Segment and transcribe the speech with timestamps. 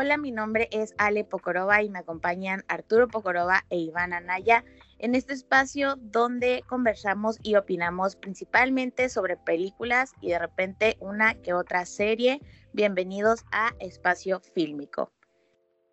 [0.00, 4.64] Hola, mi nombre es Ale Pocorova y me acompañan Arturo Pocorova e Iván Anaya
[5.00, 11.52] en este espacio donde conversamos y opinamos principalmente sobre películas y de repente una que
[11.52, 12.40] otra serie.
[12.72, 15.10] Bienvenidos a Espacio Fílmico.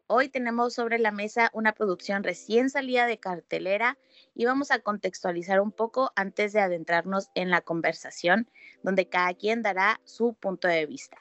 [0.05, 3.97] Hoy tenemos sobre la mesa una producción recién salida de cartelera
[4.35, 8.51] y vamos a contextualizar un poco antes de adentrarnos en la conversación,
[8.83, 11.17] donde cada quien dará su punto de vista.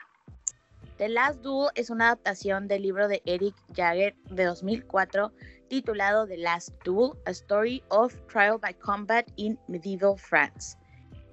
[0.96, 5.32] The Last Duel es una adaptación del libro de Eric Jagger de 2004
[5.66, 10.78] titulado The Last Duel, A Story of Trial by Combat in Medieval France,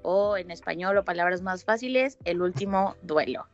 [0.01, 3.47] o en español o palabras más fáciles, El último duelo.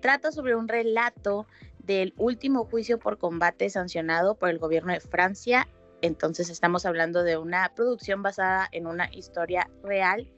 [0.00, 1.46] Trata sobre un relato
[1.78, 5.68] del último juicio por combate sancionado por el gobierno de Francia.
[6.02, 10.28] Entonces estamos hablando de una producción basada en una historia real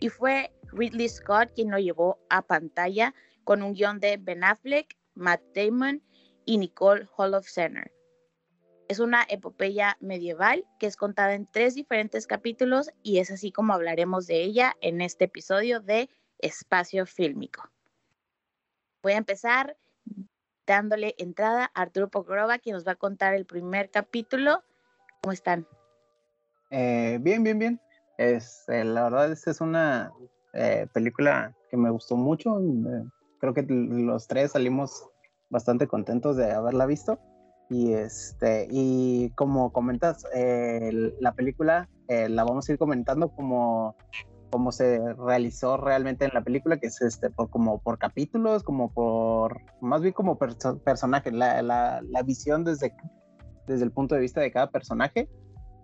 [0.00, 4.96] y fue Ridley Scott quien lo llevó a pantalla con un guion de Ben Affleck,
[5.14, 6.02] Matt Damon
[6.44, 7.08] y Nicole
[7.42, 7.92] Center.
[8.88, 13.72] Es una epopeya medieval que es contada en tres diferentes capítulos y es así como
[13.72, 17.70] hablaremos de ella en este episodio de Espacio Fílmico.
[19.02, 19.76] Voy a empezar
[20.66, 24.62] dándole entrada a Arturo Pokrova, quien nos va a contar el primer capítulo.
[25.22, 25.66] ¿Cómo están?
[26.70, 27.80] Eh, bien, bien, bien.
[28.18, 30.12] Es, este, la verdad, esta es una
[30.52, 32.60] eh, película que me gustó mucho.
[33.42, 35.08] Eh, creo que los tres salimos
[35.50, 37.18] bastante contentos de haberla visto.
[37.68, 40.24] Y, este, y como comentas,
[41.20, 43.96] la película la vamos a ir comentando como
[44.50, 48.92] cómo se realizó realmente en la película, que es este, por, como por capítulos, como
[48.92, 52.94] por, más bien como personaje, la, la, la, visión desde,
[53.66, 55.30] desde el punto de vista de cada personaje.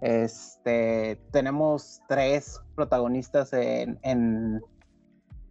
[0.02, 4.60] Este, tenemos tres protagonistas en, en,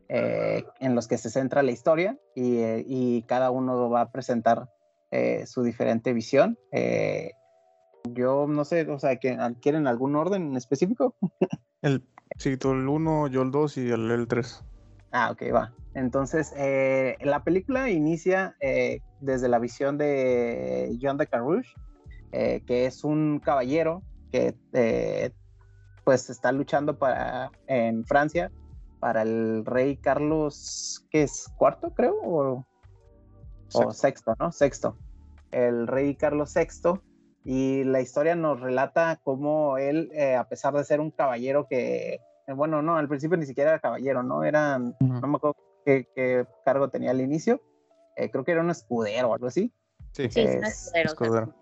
[0.09, 4.69] eh, en los que se centra la historia y, y, cada uno va a presentar
[5.11, 6.57] eh, su diferente visión.
[6.71, 7.31] Eh,
[8.13, 11.15] yo no sé, o sea, ¿quieren algún orden en específico?
[11.81, 12.03] El
[12.37, 14.63] Sí, tú el 1, yo el 2 y el, el 3.
[15.11, 15.73] Ah, ok, va.
[15.95, 21.73] Entonces, eh, la película inicia eh, desde la visión de John de Carrouge,
[22.31, 24.53] eh, que es un caballero que
[26.03, 28.51] pues está luchando para, en Francia
[28.99, 31.47] para el rey Carlos, ¿qué es?
[31.57, 32.15] ¿Cuarto, creo?
[32.23, 32.65] O,
[33.73, 34.51] o sexto, ¿no?
[34.51, 34.97] Sexto.
[35.51, 36.99] El rey Carlos VI
[37.43, 42.53] y la historia nos relata cómo él, a pesar de ser un caballero que eh,
[42.53, 44.43] bueno, no, al principio ni siquiera era caballero, ¿no?
[44.43, 47.61] Era, no me acuerdo qué, cargo tenía al inicio,
[48.15, 49.73] eh, creo que era un escudero o algo así.
[50.13, 51.53] Sí, sí es, un escudero.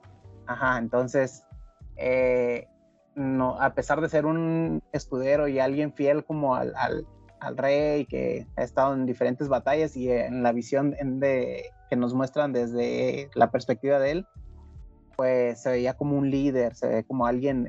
[0.46, 1.44] Ajá, entonces,
[1.98, 2.68] eh,
[3.16, 7.08] no, a pesar de ser un escudero y alguien fiel como al, al,
[7.46, 12.14] al, rey que ha estado en diferentes batallas y en la visión de, que nos
[12.14, 14.28] muestran desde la perspectiva de él,
[15.16, 17.68] pues se veía como un líder, se ve como alguien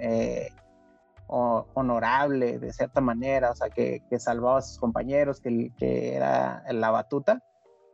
[1.29, 6.91] honorable de cierta manera, o sea, que, salvaba a sus compañeros, que, que era la
[6.91, 7.43] batuta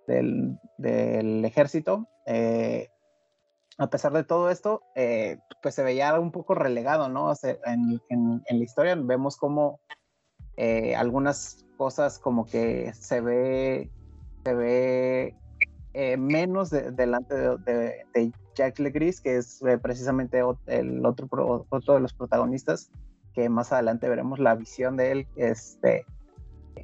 [0.06, 2.09] del, ejército.
[2.26, 2.88] Eh,
[3.78, 7.32] a pesar de todo esto, eh, pues se veía un poco relegado, ¿no?
[7.64, 8.00] en,
[8.49, 9.81] la historia vemos como
[10.62, 13.91] eh, algunas cosas como que se ve,
[14.45, 15.37] se ve
[16.17, 22.91] menos delante de, de, Jack Legris, que es precisamente el otro, otro de los protagonistas
[23.34, 25.27] que más adelante veremos la visión de él.
[25.37, 26.05] Este,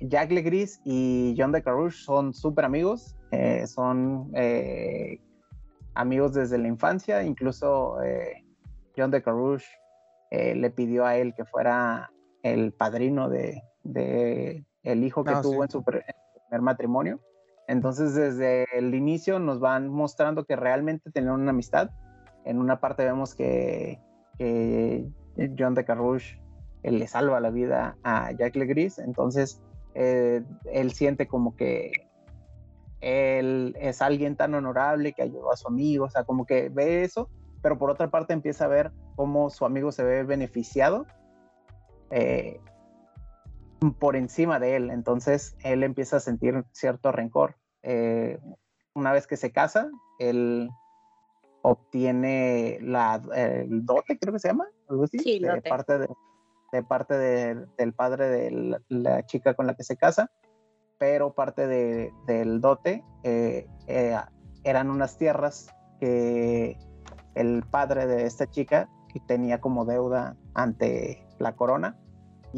[0.02, 5.20] Jack Legris y John de Carouche son súper amigos, eh, son eh,
[5.94, 8.44] amigos desde la infancia, incluso eh,
[8.96, 9.66] John de Carouche
[10.30, 12.10] le pidió a él que fuera
[12.42, 13.62] el padrino de,
[13.94, 17.20] el hijo que tuvo en su primer matrimonio.
[17.66, 21.90] Entonces desde el inicio nos van mostrando que realmente tienen una amistad.
[22.44, 24.00] En una parte vemos que,
[24.38, 25.06] que
[25.58, 26.40] John de Carrouche
[26.82, 29.60] le salva la vida a Jack Legris, entonces
[29.94, 30.42] eh,
[30.72, 31.92] él siente como que
[33.00, 37.04] él es alguien tan honorable que ayudó a su amigo, o sea, como que ve
[37.04, 37.28] eso,
[37.62, 41.06] pero por otra parte empieza a ver cómo su amigo se ve beneficiado
[42.10, 42.60] eh,
[43.98, 47.56] por encima de él, entonces él empieza a sentir cierto rencor.
[47.82, 48.38] Eh,
[48.94, 50.68] una vez que se casa, él
[51.62, 56.08] obtiene la, el dote, creo que se llama, algo así, de, parte de,
[56.72, 60.30] de parte del padre de la, chica con la que se casa,
[60.98, 64.16] pero parte del dote eh, eh,
[64.64, 66.76] eran unas tierras que
[67.34, 68.88] el padre de esta chica
[69.26, 71.96] tenía como deuda ante la corona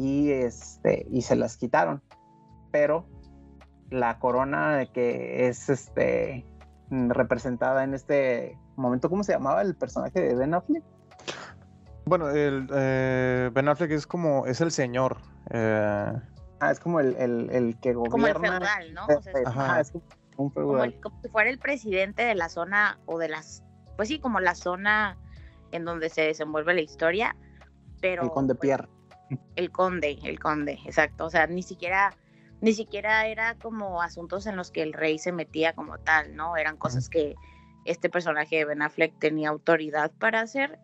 [0.01, 2.01] y, este, y se las quitaron.
[2.71, 3.07] Pero
[3.89, 6.45] la corona que es este
[6.89, 9.09] representada en este momento.
[9.09, 10.83] ¿Cómo se llamaba el personaje de Ben Affleck?
[12.05, 15.17] Bueno, el, eh, Ben Affleck es como, es el señor.
[15.51, 16.11] eh,
[16.59, 18.09] Ah, es como el, el, el que gobierna.
[18.11, 19.05] Como el feudal, ¿no?
[19.05, 20.03] O sea, es Ajá, es como
[20.37, 20.93] un como, feudal.
[20.93, 23.63] el- como si fuera el presidente de la zona o de las,
[23.97, 25.17] pues sí, como la zona
[25.71, 27.35] en donde se desenvuelve la historia,
[28.01, 28.87] pero El conde pues, Pierre.
[29.55, 32.15] El conde, el conde, exacto, o sea, ni siquiera,
[32.61, 36.57] ni siquiera era como asuntos en los que el rey se metía como tal, ¿no?
[36.57, 37.35] Eran cosas que
[37.85, 40.79] este personaje de Ben Affleck tenía autoridad para hacer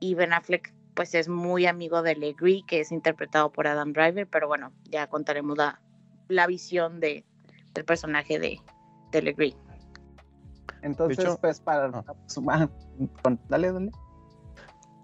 [0.00, 4.26] y Ben Affleck pues es muy amigo de Legree, que es interpretado por Adam Driver,
[4.28, 5.80] pero bueno, ya contaremos la,
[6.28, 7.24] la visión de,
[7.72, 8.60] del personaje de,
[9.12, 9.56] de Legree.
[10.82, 11.90] Entonces, hecho- pues para.
[13.22, 13.90] Con- dale, dale.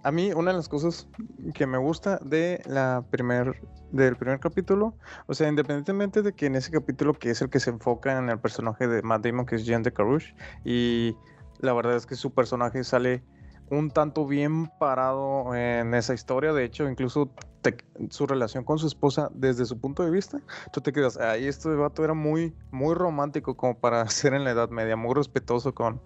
[0.04, 1.08] A mí una de las cosas
[1.54, 3.58] que me gusta de la primer,
[3.90, 4.94] del primer capítulo,
[5.26, 8.28] o sea, independientemente de que en ese capítulo que es el que se enfoca en
[8.28, 11.16] el personaje de Matt Damon, que es Jean de Carouche, y
[11.58, 13.24] la verdad es que su personaje sale
[13.70, 17.30] un tanto bien parado en esa historia, de hecho, incluso
[17.62, 17.78] te-
[18.10, 20.38] su relación con su esposa desde su punto de vista,
[20.70, 24.50] tú te quedas, ahí este vato era muy, muy romántico como para ser en la
[24.50, 26.02] Edad Media, muy respetuoso con,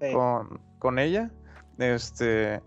[0.00, 0.12] Sí.
[0.12, 1.30] con, con ella.
[1.78, 2.60] Este,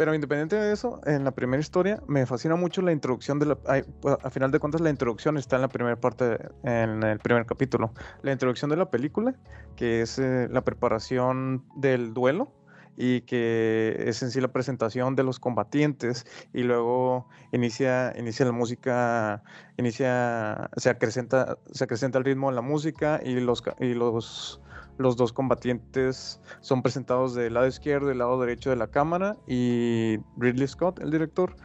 [0.00, 3.56] pero independiente de eso, en la primera historia me fascina mucho la introducción de la.
[3.56, 7.44] pues, a final de cuentas, la introducción está en la primera parte, en el primer
[7.44, 7.92] capítulo.
[8.22, 9.34] La introducción de la película,
[9.76, 12.50] que es eh, la preparación del duelo
[12.96, 16.24] y que es en sí la presentación de los combatientes
[16.54, 19.42] y luego inicia, inicia la música,
[19.76, 24.62] inicia, se acrecenta, se acrecenta el ritmo de la música y los, y los,
[25.00, 29.36] los dos combatientes son presentados del lado izquierdo y del lado derecho de la cámara
[29.46, 31.56] y Ridley Scott, el director,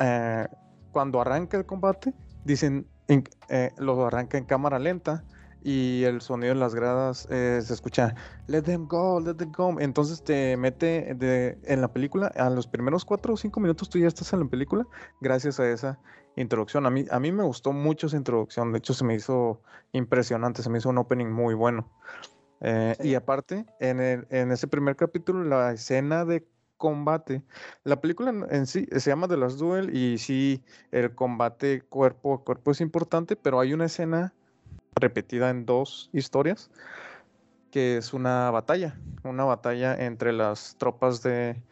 [0.00, 0.46] eh,
[0.90, 2.14] cuando arranca el combate,
[2.44, 5.24] dicen, en- eh, lo arranca en cámara lenta
[5.64, 8.14] y el sonido en las gradas eh, se escucha,
[8.48, 9.78] let them go, let them go.
[9.78, 14.08] Entonces te mete en la película, a los primeros cuatro o cinco minutos tú ya
[14.08, 14.86] estás en la película
[15.20, 16.00] gracias a esa
[16.36, 16.86] introducción.
[16.86, 19.60] A mí, a mí me gustó mucho esa introducción, de hecho se me hizo
[19.92, 21.88] impresionante, se me hizo un opening muy bueno.
[22.62, 23.08] Eh, Sí.
[23.08, 27.42] Y aparte, en, el- en ese primer capítulo, la escena de combate,
[27.84, 32.44] la película en, sí se llama The Last Duel y sí, el combate cuerpo a
[32.44, 34.32] cuerpo es importante, pero hay una escena
[34.96, 36.70] repetida en dos historias
[37.70, 41.62] que es una batalla, una batalla entre las tropas de,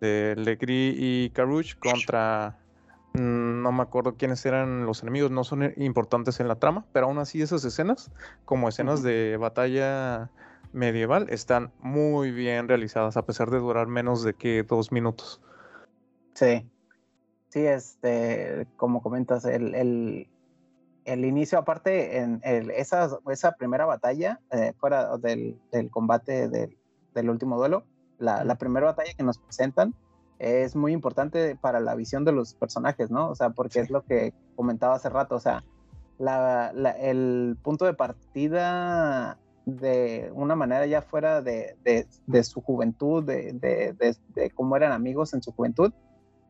[0.00, 2.61] de y Carouche contra
[3.14, 7.06] no me acuerdo quiénes eran los enemigos, no son eh, importantes en la trama, pero
[7.06, 8.10] aún así esas escenas,
[8.44, 10.30] como escenas de batalla
[10.72, 15.40] medieval, están muy bien realizadas, a pesar de durar menos de que dos minutos.
[16.34, 16.68] Sí.
[17.48, 20.30] Sí, este, como comentas, el, el,
[21.04, 26.78] el inicio, aparte, en el, esa, esa primera batalla, eh, fuera del, del combate del,
[27.14, 27.84] del último duelo,
[28.18, 29.94] la, la primera batalla que nos presentan
[30.42, 33.28] es muy importante para la visión de los personajes, ¿no?
[33.30, 35.62] O sea, porque es lo que comentaba hace rato, o sea,
[36.18, 42.60] la, la- el punto de partida de una manera ya fuera de, de- de su
[42.60, 45.92] juventud, de, de- cómo eran amigos en su juventud,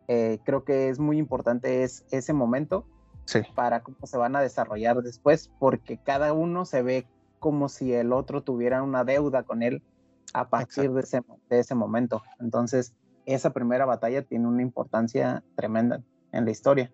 [0.08, 2.86] eh, creo que es muy importante es, ese momento
[3.26, 3.40] Sí.
[3.54, 7.06] para cómo se van a desarrollar después, porque cada uno se ve
[7.38, 9.82] como si el otro tuviera una deuda con él
[10.34, 12.22] a partir de ese, de ese momento.
[12.40, 12.94] Entonces,
[13.26, 16.02] esa primera batalla tiene una importancia tremenda
[16.32, 16.90] en la historia.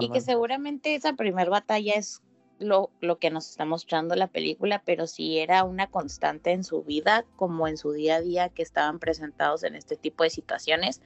[0.00, 2.22] Y que seguramente esa primera batalla es
[2.58, 6.82] lo, lo que nos está mostrando la película, pero si era una constante en su
[6.82, 11.02] vida, como en su día a día que estaban presentados en este tipo de situaciones,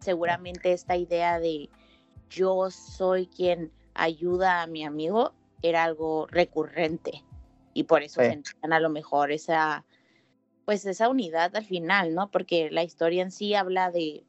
[0.00, 1.68] seguramente esta idea de
[2.30, 7.24] yo soy quien ayuda a mi amigo era algo recurrente
[7.72, 8.28] y por eso Sí.
[8.28, 9.84] sentían a lo mejor esa
[10.66, 12.30] pues esa unidad al final, ¿no?
[12.30, 14.24] Porque la historia en sí habla de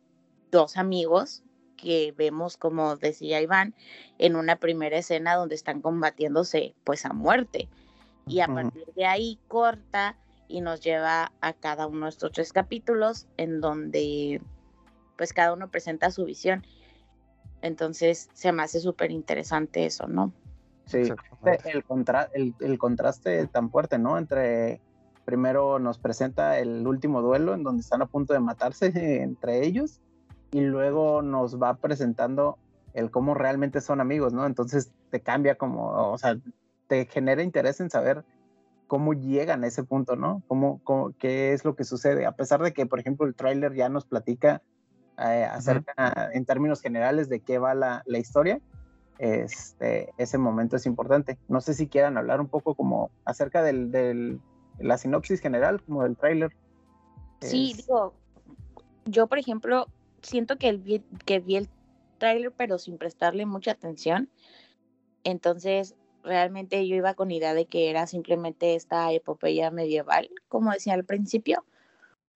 [0.52, 1.44] dos amigos
[1.76, 3.76] que vemos, como decía Iván,
[4.20, 7.68] en una primera escena donde están combatiéndose pues a muerte.
[8.28, 10.16] Y a partir de ahí corta
[10.48, 14.42] y nos lleva a cada uno de estos tres capítulos en donde
[15.18, 16.66] pues cada uno presenta su visión.
[17.62, 20.34] Entonces se me hace súper interesante eso, ¿no?
[20.86, 21.72] Sí, Exactamente.
[21.72, 24.18] el, contra- el, el contraste tan fuerte, ¿no?
[24.18, 24.82] Entre
[25.28, 30.00] primero nos presenta el último duelo en donde están a punto de matarse entre ellos
[30.52, 32.58] y luego nos va presentando
[32.94, 34.46] el cómo realmente son amigos, ¿no?
[34.46, 36.38] Entonces te cambia como, o sea,
[36.88, 38.24] te genera interés en saber
[38.88, 40.44] cómo llegan a ese punto, ¿no?
[40.48, 43.74] Cómo, cómo- qué es lo que sucede, a pesar de que, por ejemplo, el tráiler
[43.74, 44.62] ya nos platica
[45.18, 48.62] eh, acerca, en términos generales, de qué va la, la historia,
[49.20, 51.38] este, ese momento es importante.
[51.50, 54.40] No sé si quieran hablar un poco como acerca del, del,
[54.80, 56.52] la sinopsis general como del tráiler.
[57.42, 58.14] Sí, digo,
[59.06, 59.88] yo por ejemplo
[60.22, 61.70] siento que, el, que vi el
[62.18, 64.30] tráiler pero sin prestarle mucha atención.
[65.24, 70.94] Entonces, realmente yo iba con idea de que era simplemente esta epopeya medieval, como decía
[70.94, 71.66] al principio.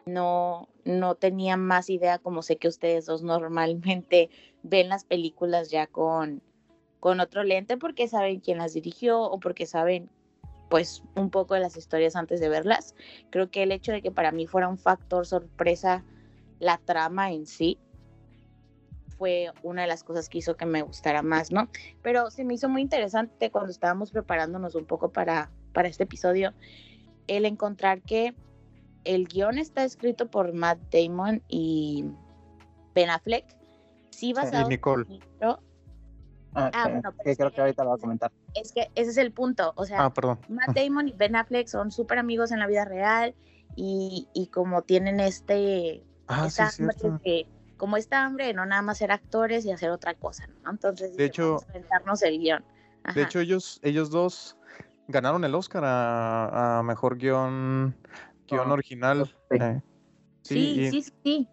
[0.05, 4.29] No, no tenía más idea, como sé que ustedes dos normalmente
[4.63, 6.41] ven las películas ya con,
[7.00, 10.10] con otro lente porque saben quién las dirigió o porque saben
[10.71, 12.95] pues un poco de las historias antes de verlas.
[13.29, 16.03] Creo que el hecho de que para mí fuera un factor sorpresa
[16.59, 17.77] la trama en sí
[19.17, 21.69] fue una de las cosas que hizo que me gustara más, ¿no?
[22.01, 26.53] Pero se me hizo muy interesante cuando estábamos preparándonos un poco para, para este episodio,
[27.27, 28.33] el encontrar que
[29.03, 32.05] el guion está escrito por Matt Damon y
[32.95, 33.45] Ben Affleck,
[34.09, 35.03] sí basado y Nicole.
[35.03, 35.59] En el libro.
[36.53, 38.31] Ah, ah bueno, pero creo que ahorita lo voy a comentar.
[38.53, 40.39] Es que ese es el punto, o sea, ah, perdón.
[40.50, 43.36] Matt Damon y Ben Affleck son súper amigos en la vida real
[43.75, 46.03] y, y como tienen este...
[46.27, 46.84] Ah, sí,
[47.24, 50.72] que, como esta hambre no nada más ser actores y hacer otra cosa, ¿no?
[50.72, 51.58] Entonces, de hecho,
[51.89, 52.63] vamos el guion.
[53.15, 54.55] De hecho, ellos, ellos dos
[55.08, 57.96] ganaron el Oscar a, mejor guion,
[58.48, 59.36] guion ah, original.
[59.50, 59.81] Eh,
[60.43, 61.50] sí, sí, sí,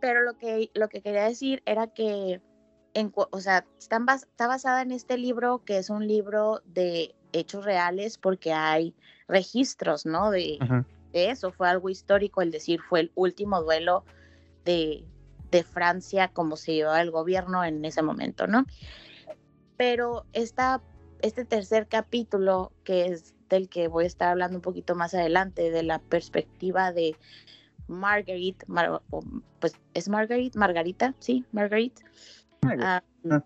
[0.00, 2.40] Pero lo que, lo que quería decir era que,
[2.94, 7.64] en, o sea, están está basada en este libro que es un libro de hechos
[7.64, 8.94] reales porque hay
[9.28, 10.30] registros, ¿no?
[10.30, 10.58] De,
[11.12, 14.04] de eso, fue algo histórico, el decir, fue el último duelo
[14.64, 15.04] de,
[15.72, 18.66] Francia como se llevaba el gobierno en ese momento, ¿no?
[19.76, 20.82] Pero esta,
[21.22, 25.70] este tercer capítulo, que es del que voy a estar hablando un poquito más adelante,
[25.70, 27.14] de la perspectiva de
[27.86, 28.66] Marguerite,
[29.60, 32.02] pues es Marguerite, Margarita, sí, Marguerite,
[32.80, 33.44] ah, ah.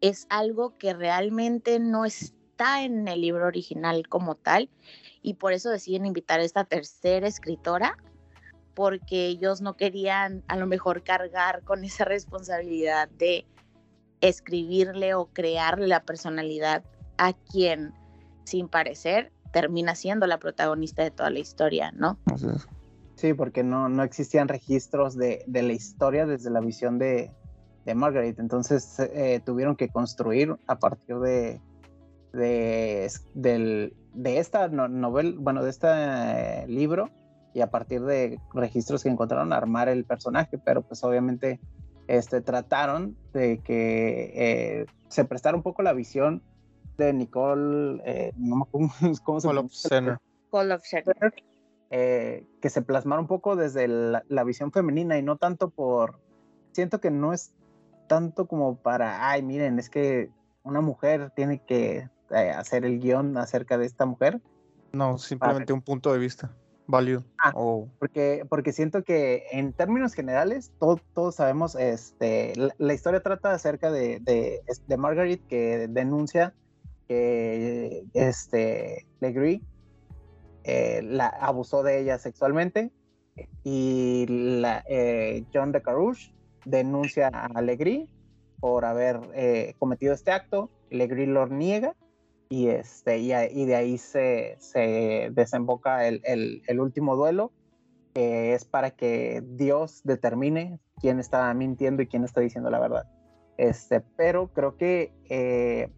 [0.00, 4.70] es algo que realmente no está en el libro original como tal,
[5.22, 7.96] y por eso deciden invitar a esta tercera escritora
[8.74, 13.46] porque ellos no querían a lo mejor cargar con esa responsabilidad de
[14.20, 16.84] escribirle o crearle la personalidad
[17.18, 17.92] a quien,
[18.44, 22.18] sin parecer, termina siendo la protagonista de toda la historia, ¿no?
[23.16, 27.30] Sí, porque no, no existían registros de, de la historia desde la visión de,
[27.84, 31.60] de Margaret, entonces eh, tuvieron que construir a partir de,
[32.32, 37.10] de, de esta novela, bueno, de este libro,
[37.54, 41.60] y a partir de registros que encontraron armar el personaje, pero pues obviamente
[42.06, 46.42] este, trataron de que eh, se prestara un poco la visión
[46.98, 48.88] de Nicole, eh, no me acuerdo
[49.24, 50.20] cómo se llama.
[51.94, 56.20] Eh, que se plasmara un poco desde la, visión femenina y no tanto por,
[56.72, 57.52] siento que no es
[58.12, 60.28] tanto como para, ay, miren, es que
[60.64, 64.38] una mujer tiene que hacer el guion acerca de esta mujer.
[64.92, 66.54] No, simplemente un punto de vista
[66.86, 67.24] válido.
[67.42, 67.54] Ah,
[67.98, 74.20] porque, porque siento que en términos generales, todos sabemos, este, la, historia trata acerca de,
[74.20, 76.52] de, Margaret que denuncia
[77.08, 79.62] que este, Legree
[80.64, 82.92] eh, la abusó de ella sexualmente
[83.64, 88.08] y la, eh, John de Carouche denuncia a Legree
[88.60, 90.70] por haber eh, cometido este acto.
[90.90, 91.94] Legree lo niega
[92.48, 97.50] y, este, y, de ahí se, se desemboca el, el, último duelo,
[98.12, 103.08] que es para que Dios determine quién está mintiendo y quién está diciendo la verdad.
[103.56, 105.88] Este, pero creo que eh,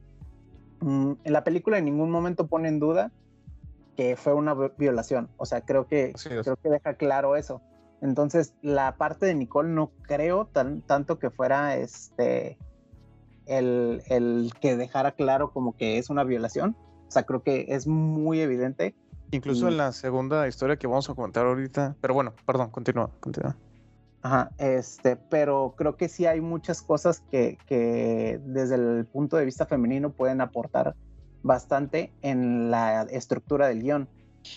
[0.80, 3.10] mm, en la película en ningún momento pone en duda
[3.96, 5.28] que fue una violación.
[5.36, 7.62] O sea, creo que, creo que deja claro eso.
[8.00, 12.58] Entonces, la parte de Nicole no creo tan, tanto que fuera este,
[13.46, 16.76] el, que dejara claro como que es una violación.
[17.08, 18.94] O sea, creo que es muy evidente.
[19.30, 21.96] Incluso en la segunda historia que vamos a contar ahorita.
[22.00, 23.56] Pero bueno, perdón, continúa, continúa.
[24.22, 29.44] Ajá, este, pero creo que sí hay muchas cosas que, que desde el punto de
[29.44, 30.94] vista femenino pueden aportar
[31.42, 34.08] bastante en la estructura del guion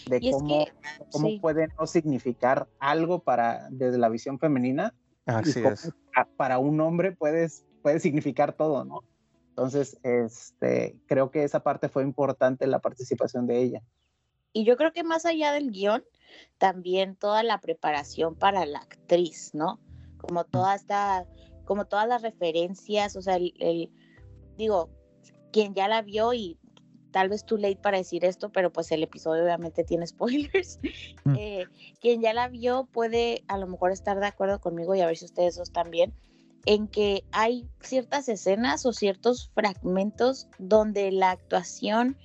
[0.07, 0.65] de cómo,
[1.11, 4.93] cómo puede no significar algo para desde la visión femenina
[5.25, 5.91] Así es.
[6.37, 9.03] para un hombre puedes puede significar todo, ¿no?
[9.49, 13.81] Entonces, este, creo que esa parte fue importante, la participación de ella.
[14.53, 16.03] Y yo creo que más allá del guion,
[16.57, 19.79] también toda la preparación para la actriz, ¿no?
[20.17, 21.25] Como toda esta,
[21.65, 23.91] como todas las referencias, o sea, el,
[24.57, 24.89] digo,
[25.51, 26.59] quien ya la vio y
[27.11, 30.79] tal vez too late para decir esto, pero pues el episodio obviamente tiene spoilers.
[31.23, 31.35] Mm.
[31.37, 31.65] Eh,
[31.99, 35.17] quien ya la vio puede a lo mejor estar de acuerdo conmigo y a ver
[35.17, 36.13] si ustedes dos también
[36.67, 42.17] en que hay ciertas escenas o ciertos fragmentos donde la actuación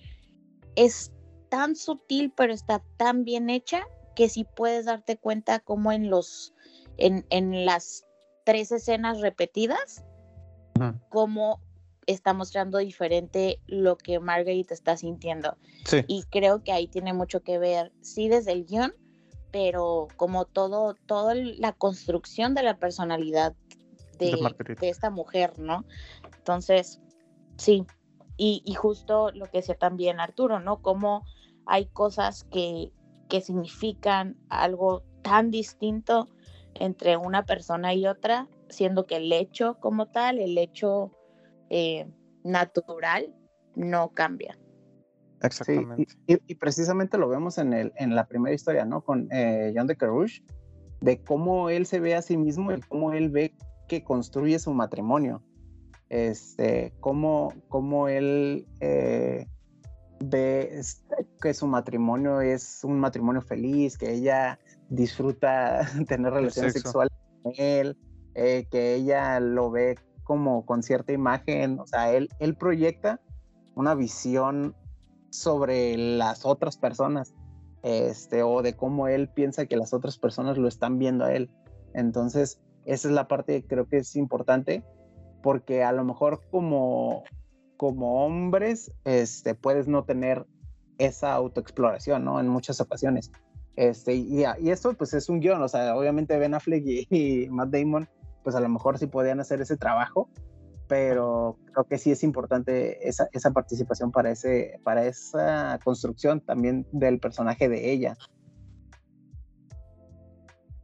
[0.75, 1.13] es
[1.49, 3.87] tan sutil, pero está tan bien hecha
[4.17, 6.55] que sí puedes darte cuenta como en los,
[6.97, 8.05] en, en las
[8.45, 10.05] tres escenas repetidas,
[11.09, 11.61] cómo
[12.07, 15.57] está mostrando diferente lo que Margaret está sintiendo.
[16.07, 18.95] Y creo que ahí tiene mucho que ver, sí, desde el guion,
[19.51, 23.55] pero como todo, toda la construcción de la personalidad
[24.19, 24.37] de,
[24.81, 25.85] de, esta mujer, ¿no?
[26.37, 27.01] Entonces,
[27.57, 27.85] sí.
[28.37, 30.81] Y, y, justo lo que decía también Arturo, ¿no?
[30.81, 31.25] Como
[31.67, 32.91] hay cosas que,
[33.29, 36.29] que significan algo tan distinto
[36.75, 41.13] entre una persona y otra, siendo que el hecho como tal, el hecho
[41.73, 42.07] eh,
[42.45, 43.35] natural,
[43.75, 44.59] no cambia.
[45.43, 46.07] Exactamente.
[46.27, 49.01] y, precisamente lo vemos en, el, en la primera historia, ¿no?
[49.01, 50.45] Con eh, John de Carouche,
[51.01, 53.57] de cómo él se ve a sí mismo y cómo él ve
[53.89, 55.43] que construye su matrimonio.
[56.11, 59.47] Este, cómo, cómo él eh,
[60.23, 60.83] ve
[61.41, 64.59] que su matrimonio es un matrimonio feliz, que ella
[64.91, 67.97] disfruta tener relaciones sexuales con él,
[68.35, 73.21] eh, que ella lo ve como con cierta imagen, o sea, él, él proyecta
[73.75, 74.75] una visión
[75.31, 77.35] sobre las otras personas,
[77.83, 81.51] este, o de cómo él piensa que las otras personas lo están viendo a él.
[81.95, 84.85] Entonces, esa es la parte que creo que es importante,
[85.43, 87.25] porque a lo mejor como,
[87.77, 90.47] como hombres, este, puedes no tener
[90.99, 92.39] esa autoexploración, ¿no?
[92.39, 93.33] En muchas ocasiones.
[93.77, 97.71] Este, y, y esto pues es un guion, o sea, obviamente Ben Affleck y, Matt
[97.71, 98.09] Damon
[98.43, 100.29] pues a lo mejor sí podían hacer ese trabajo,
[100.89, 107.19] pero creo que sí es importante esa, participación para, ese, para esa construcción también del
[107.19, 108.17] personaje de ella.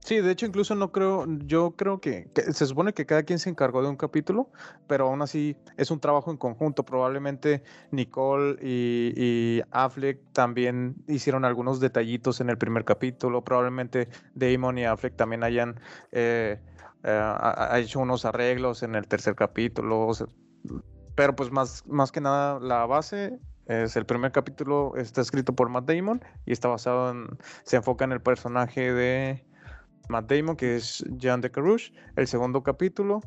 [0.08, 3.50] Sí, de hecho incluso no creo, yo creo que, se supone que cada quien se
[3.50, 4.50] encargó de un capítulo,
[4.86, 6.82] pero aún así es un trabajo en conjunto.
[6.82, 14.86] Probablemente Nicole y, Affleck también hicieron algunos detallitos en el primer capítulo, probablemente Damon y
[14.86, 15.78] Affleck también hayan
[16.12, 16.58] eh,
[17.04, 17.34] eh,
[17.74, 20.10] hecho unos arreglos en el tercer capítulo,
[21.14, 25.68] pero pues más, más que nada la base es el primer capítulo está escrito por
[25.68, 27.28] Matt Damon y está basado en,
[27.64, 29.44] se enfoca en el personaje de
[30.08, 31.92] Matt Damon, que es Jean de Carouche.
[32.16, 33.20] El segundo capítulo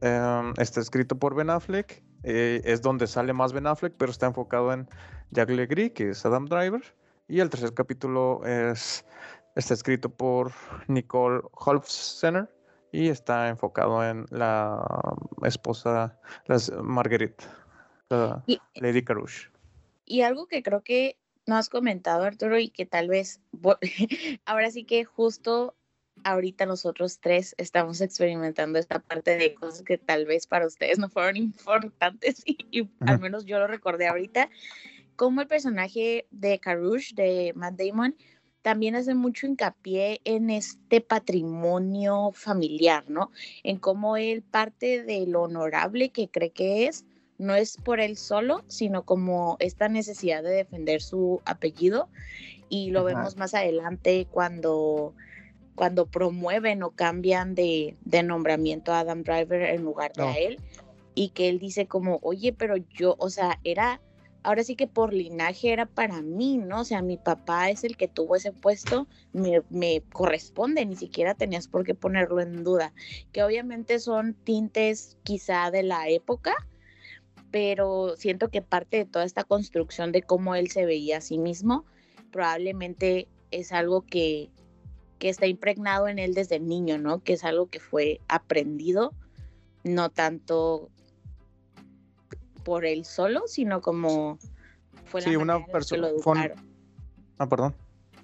[0.00, 2.02] em, está escrito por Ben Affleck.
[2.22, 4.88] Eh, es donde sale más Ben Affleck, pero está enfocado en
[5.30, 6.82] Jack Legree, que es Adam Driver.
[7.28, 9.04] Y el tercer capítulo es,
[9.56, 10.52] está escrito por
[10.88, 12.48] Nicole Holfsener
[12.92, 14.84] y está enfocado en la
[15.42, 17.44] esposa, las Marguerite,
[18.76, 19.48] Lady Carouche.
[20.04, 23.40] Y algo que creo que no has comentado, Arturo, y que tal vez
[24.44, 25.74] ahora sí que justo
[26.24, 31.08] ahorita nosotros tres estamos experimentando esta parte de cosas que tal vez para ustedes no
[31.08, 34.50] fueron importantes y, al menos yo lo recordé ahorita,
[35.16, 38.14] como el personaje de Karush, de Matt Damon,
[38.62, 43.30] también hace mucho hincapié en este patrimonio familiar, ¿no?
[43.62, 47.04] En cómo él parte de lo honorable que cree que es,
[47.38, 52.08] no es por él solo, sino como esta necesidad de defender su apellido.
[52.68, 55.12] Y lo vemos más adelante cuando
[55.74, 60.60] cuando promueven o cambian de, nombramiento a Adam Driver en lugar de a él
[61.14, 64.00] y que él dice como, oye, pero yo, o sea, era,
[64.42, 66.80] ahora sí que por linaje era para mí, ¿no?
[66.80, 71.68] O sea, mi papá es el que tuvo ese puesto, me, corresponde, ni siquiera tenías
[71.68, 72.92] por qué ponerlo en duda,
[73.32, 76.54] que obviamente son tintes quizá de la época,
[77.50, 81.38] pero siento que parte de toda esta construcción de cómo él se veía a sí
[81.38, 81.84] mismo,
[82.30, 84.50] probablemente es algo que
[85.18, 87.22] que está impregnado en él desde niño, ¿no?
[87.22, 89.12] Que es algo que fue aprendido,
[89.84, 90.90] no tanto
[92.64, 94.38] por él solo, sino como
[95.06, 95.30] fue la
[95.88, 96.58] que lo educaron.
[97.38, 97.74] Ah, perdón.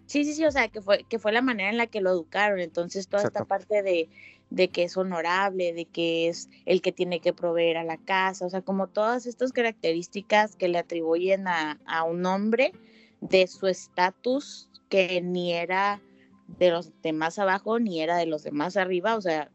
[0.06, 2.10] Sí, sí, sí, o sea, que fue, que fue la manera en la que lo
[2.10, 2.60] educaron.
[2.60, 4.08] Entonces, toda esta parte de,
[4.50, 8.46] de que es honorable, de que es el que tiene que proveer a la casa,
[8.46, 12.72] o sea, como todas estas características que le atribuyen a, a un hombre
[13.20, 16.00] de su estatus que ni era
[16.46, 19.50] de los de más abajo ni era de los de más arriba, o sea,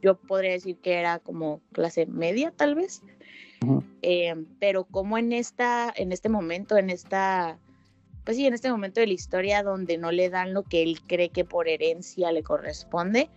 [0.00, 3.02] yo podría decir que era como clase media tal vez,
[4.02, 7.58] eh, pero como en esta, en este momento, en esta,
[8.24, 11.00] pues sí, en este momento de la historia donde no le dan lo que él
[11.06, 13.30] cree que por herencia le corresponde,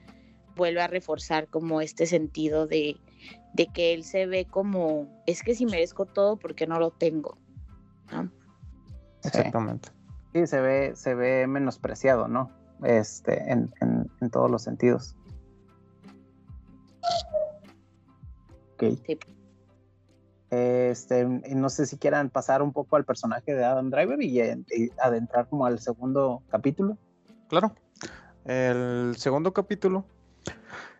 [0.55, 2.97] vuelve a reforzar como este sentido de,
[3.53, 7.38] de que él se ve como, es que si merezco todo porque no lo tengo.
[9.23, 9.89] Exactamente.
[10.33, 12.51] Sí, se ve, se ve menospreciado, ¿no?
[12.83, 13.71] este, en,
[14.31, 15.15] todos los sentidos.
[18.73, 18.99] Ok.
[20.53, 24.91] Este, no sé si quieran pasar un poco al personaje de Adam Driver y, y
[25.01, 26.97] adentrar como al segundo capítulo.
[27.47, 27.73] Claro.
[28.45, 30.05] El segundo capítulo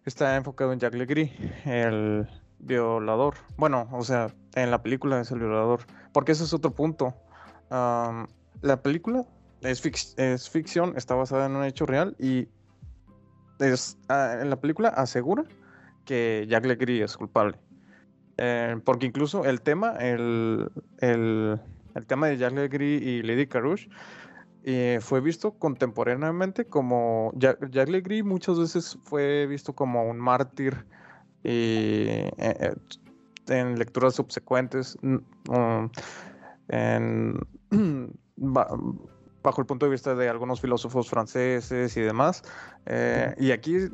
[0.06, 1.32] está enfocado en Jack Legree,
[1.66, 3.36] el violador.
[3.58, 5.82] Bueno, o sea, en la película es el violador.
[6.14, 7.14] Porque ese es otro punto.
[7.70, 9.24] la película
[9.62, 12.48] es, es, ficción, está basada en un hecho real y
[13.60, 15.44] es, ah, en la película asegura
[16.06, 17.60] que Jack Legree es culpable.
[18.38, 21.60] Eh, porque incluso el tema, el, el,
[21.94, 23.90] el, tema de Jack Legree y Lady Carouche
[24.64, 27.90] eh, fue visto contemporáneamente como Jack, Jack,
[28.24, 30.86] muchas veces fue visto como un mártir
[31.44, 32.06] y
[32.38, 32.76] eh,
[33.48, 35.90] en lecturas subsecuentes um,
[38.36, 42.42] bajo el punto de vista de algunos filósofos franceses y demás
[43.38, 43.90] y aquí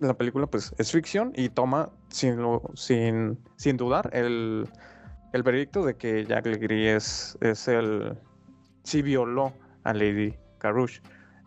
[0.00, 2.38] la película pues es ficción y toma sin,
[2.74, 4.68] sin, sin dudar el,
[5.32, 8.18] el veredicto de que Jack Legree es, es el...
[8.82, 9.52] sí violó
[9.84, 11.00] a Lady Carouche.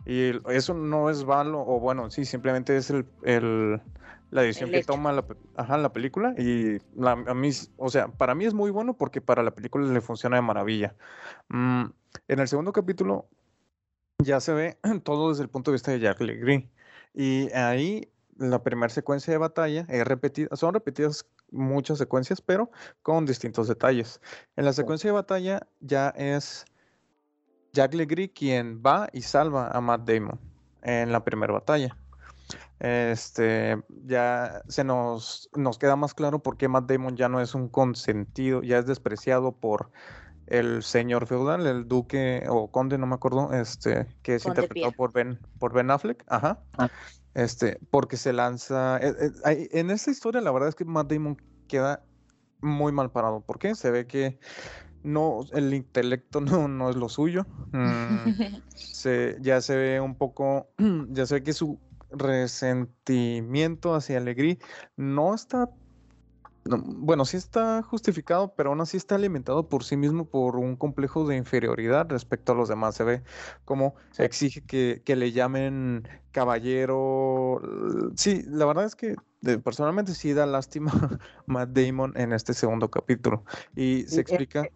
[0.06, 3.80] Y eso no es malo, o bueno, sí, simplemente es el, el
[4.30, 5.24] la edición que toma la,
[5.56, 6.34] ajá, la película.
[6.36, 9.86] Y la, a mí, o sea, para mí es muy bueno porque para la película
[9.86, 10.94] le funciona de maravilla.
[11.48, 11.84] Mm,
[12.28, 13.28] en el segundo capítulo
[14.18, 16.68] ya se ve todo desde el punto de vista de Jack Legree.
[17.14, 22.70] Y ahí la primera secuencia de batalla es repetida, son repetidas muchas secuencias, pero
[23.02, 24.20] con distintos detalles.
[24.56, 26.64] En la secuencia de batalla ya es
[27.72, 30.38] Jack Legree quien va y salva a Matt Damon
[30.82, 31.96] en la primera batalla.
[32.80, 37.54] Este ya se nos, nos queda más claro por qué Matt Damon ya no es
[37.54, 39.90] un consentido, ya es despreciado por
[40.46, 45.12] el señor feudal, el duque o conde, no me acuerdo, este, que es interpretado por
[45.12, 46.60] Ben, por Ben Affleck, ajá.
[46.76, 46.90] Ah.
[47.34, 48.98] Este, porque se lanza.
[48.98, 51.36] Eh, eh, en esta historia, la verdad es que Matt Damon
[51.68, 52.04] queda
[52.60, 53.40] muy mal parado.
[53.40, 53.74] ¿Por qué?
[53.74, 54.38] Se ve que
[55.02, 57.46] no, el intelecto no, no es lo suyo.
[57.72, 58.30] Mm,
[58.74, 60.68] se, ya se ve un poco,
[61.10, 61.78] ya se ve que su
[62.10, 64.58] resentimiento hacia Alegrí
[64.96, 65.68] no está
[66.64, 71.26] bueno, sí está justificado, pero aún así está alimentado por sí mismo por un complejo
[71.26, 72.94] de inferioridad respecto a los demás.
[72.94, 73.22] Se ve
[73.64, 77.60] como exige que, le llamen caballero.
[78.16, 79.16] Sí, la verdad es que
[79.62, 80.90] personalmente sí da lástima
[81.46, 83.44] Matt Damon en este segundo capítulo.
[83.76, 84.66] Y se explica.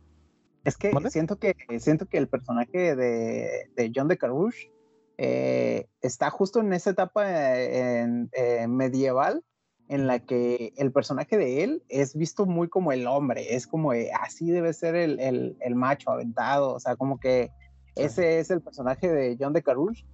[0.64, 4.70] Es que, siento que siento que el personaje de, John de Carouche
[5.16, 9.42] eh, está justo en esa etapa eh, medieval
[9.88, 13.92] en la que el personaje de él es visto muy como el hombre, es como
[14.20, 15.18] así debe ser el,
[15.60, 17.50] el, macho aventado, o sea, como que
[17.96, 20.04] ese es el personaje de John de Carouche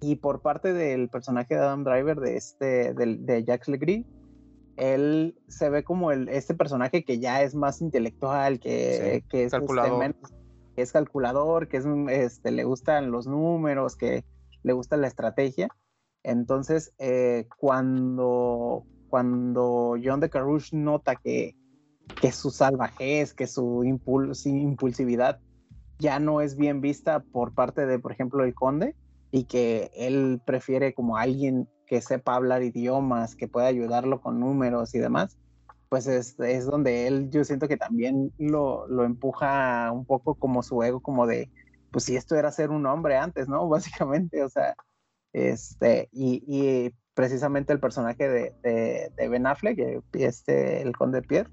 [0.00, 4.06] y por parte del personaje de Adam Driver de este de, de Jacques Legree
[4.76, 9.52] él se ve como el, este personaje que ya es más intelectual, que, que es,
[9.52, 10.14] este, calculador.
[10.74, 14.24] que es calculador, que es, este, le gustan los números, que
[14.62, 15.68] le gusta la estrategia.
[16.22, 18.84] Entonces, eh, cuando,
[19.14, 21.54] cuando John de Carouche nota que,
[22.20, 25.38] que su salvajez, que su impulsividad
[26.00, 28.96] ya no es bien vista por parte de, por ejemplo, el conde,
[29.30, 34.96] y que él prefiere como alguien que sepa hablar idiomas, que pueda ayudarlo con números
[34.96, 35.38] y demás,
[35.88, 40.64] pues es, es donde él, yo siento que también lo, lo, empuja un poco como
[40.64, 41.52] su ego, como de,
[41.92, 43.68] pues si esto era ser un hombre antes, ¿no?
[43.68, 44.74] Básicamente, o sea,
[45.32, 51.50] este, y, y precisamente el personaje de, de, Ben Affleck, eh, este, el conde Pierre,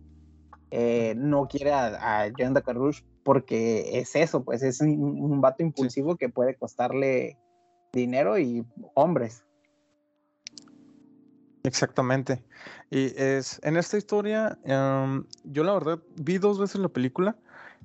[0.71, 6.15] eh, no quiere a, John de Carouche porque es eso, pues es un, vato impulsivo
[6.15, 7.37] que puede costarle
[7.93, 9.43] dinero y hombres.
[11.63, 12.43] Exactamente.
[12.89, 17.35] Y es en esta historia, em, yo la verdad vi dos veces la película.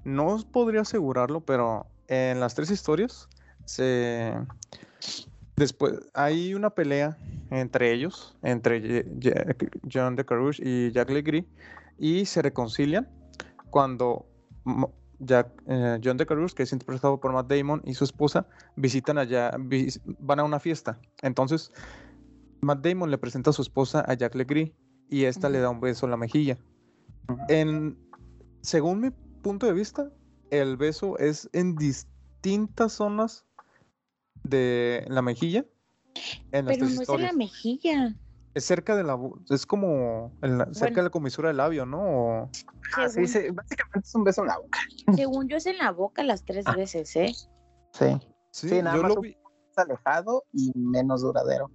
[0.04, 3.28] No os podría asegurarlo, pero en las tres historias
[3.64, 4.32] se
[5.56, 7.18] después hay una pelea
[7.50, 9.06] entre ellos, entre
[9.92, 11.46] John de Carouche y Jack Legree,
[11.98, 13.08] y se reconcilian
[13.70, 14.26] cuando
[15.18, 19.18] Jack, eh, John de Carouche, que es interpretado por Matt Damon, y su esposa visitan
[19.18, 19.52] allá,
[20.18, 21.00] van a una fiesta.
[21.22, 21.72] Entonces,
[22.60, 24.74] Matt Damon le presenta a su esposa a Jack Legree
[25.08, 26.58] y esta le da un beso en la mejilla.
[27.48, 27.98] En,
[28.60, 29.10] según mi
[29.42, 30.10] punto de vista,
[30.50, 33.45] el beso es en distintas zonas
[34.48, 35.64] de la mejilla
[36.52, 38.14] en Pero no es en la mejilla.
[38.54, 39.18] Es cerca de la,
[39.50, 40.32] es como
[40.72, 42.50] cerca de la comisura del labio, ¿no?
[42.96, 43.20] Ah, sí,
[43.52, 44.78] básicamente es un beso en la boca.
[45.14, 46.74] Según yo es en la boca las tres ah.
[46.74, 47.34] veces, ¿eh?
[47.92, 48.18] Sí.
[48.50, 49.36] Sí, nada más lo vi.
[49.76, 51.70] alejado y menos duradero.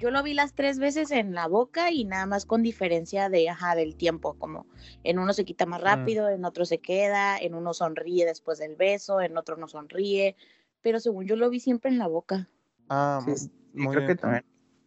[0.00, 3.48] yo lo vi las tres veces en la boca y nada más con diferencia de,
[3.48, 4.66] ajá, del tiempo, como
[5.04, 5.84] en uno se quita más Mm.
[5.84, 10.34] rápido, en otro se queda, en uno sonríe después del beso, en otro no sonríe,
[10.82, 12.48] pero según yo lo vi siempre en la boca.
[12.88, 14.18] Ah, Sí, muy creo que bien.
[14.18, 14.44] también.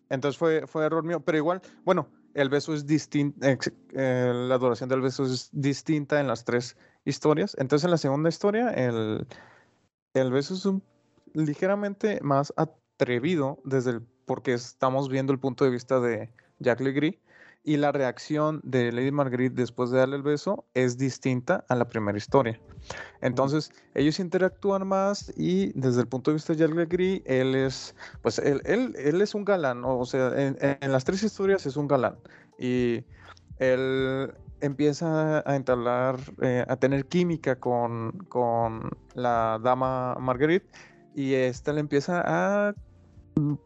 [0.10, 3.40] Entonces fue, fue error mío, pero igual, bueno, el beso es distinto,
[3.94, 7.56] la duración del beso es distinta en las tres historias.
[7.58, 9.26] Entonces en la segunda historia el,
[10.14, 10.84] el beso es un,
[11.34, 16.30] ligeramente más atrevido desde el, porque estamos viendo el punto de vista de
[16.60, 17.20] Jack Legree
[17.66, 21.90] y la reacción de Lady Marguerite después de darle el beso es distinta a la
[21.90, 22.60] primera historia.
[23.22, 27.96] Entonces, ellos interactúan más y desde el punto de vista de Jack Legree, él es,
[28.22, 31.76] pues, él, él, él es un galán, o sea, en, en las tres historias es
[31.76, 32.16] un galán.
[32.60, 33.04] Y
[33.58, 40.68] él empieza a entablar, eh, a tener química con, con la dama Marguerite
[41.16, 42.74] y esta le empieza a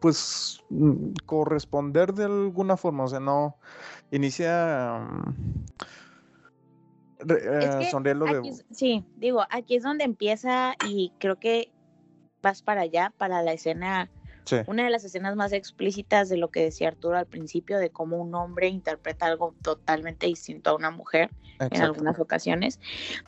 [0.00, 3.56] pues mm, corresponder de alguna forma, o sea, no
[4.10, 5.64] inicia mm,
[7.20, 11.12] re- Es eh, que sonreírlo de aquí es- sí, digo, aquí es donde empieza y
[11.18, 11.72] creo que
[12.42, 14.10] vas para allá, para la escena,
[14.46, 17.90] sí, una de las escenas más explícitas de lo que decía Arturo al principio, de
[17.90, 22.80] cómo un hombre interpreta algo totalmente distinto a una mujer en algunas ocasiones.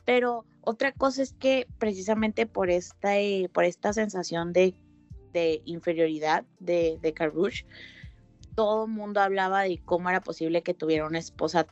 [0.05, 4.75] Pero otra cosa es que precisamente por esta, eh, por esta sensación de,
[5.33, 7.67] de inferioridad de, de Carrouche,
[8.55, 11.67] todo el mundo hablaba de cómo era posible que tuviera una esposa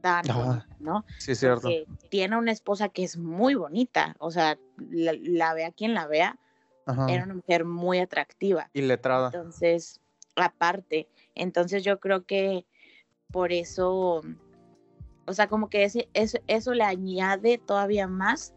[0.00, 0.44] tan Ajá.
[0.44, 1.04] bonita, ¿no?
[1.18, 1.62] Sí, es cierto.
[1.62, 6.06] Porque tiene una esposa que es muy bonita, o sea, la, la vea quien la
[6.06, 6.38] vea,
[6.86, 7.10] Ajá.
[7.10, 8.70] era una mujer muy atractiva.
[8.72, 9.30] Y letrada.
[9.32, 10.00] Entonces,
[10.36, 12.66] aparte, entonces yo creo que
[13.30, 14.22] por eso,
[15.26, 18.54] o sea, como que ese, eso, eso le añade todavía más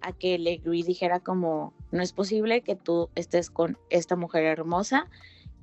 [0.00, 5.08] a que Legree dijera como, no es posible que tú estés con esta mujer hermosa,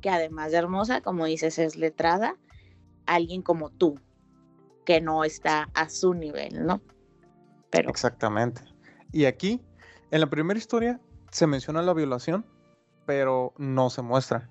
[0.01, 2.35] que además de hermosa, como dices, es letrada,
[3.05, 3.99] alguien como tú,
[4.85, 6.81] que no está a su nivel, ¿no?
[7.69, 8.61] Pero Exactamente.
[9.11, 9.61] Y aquí,
[10.11, 10.99] en la primera historia,
[11.31, 12.45] se menciona la violación,
[13.05, 14.49] pero no se muestra.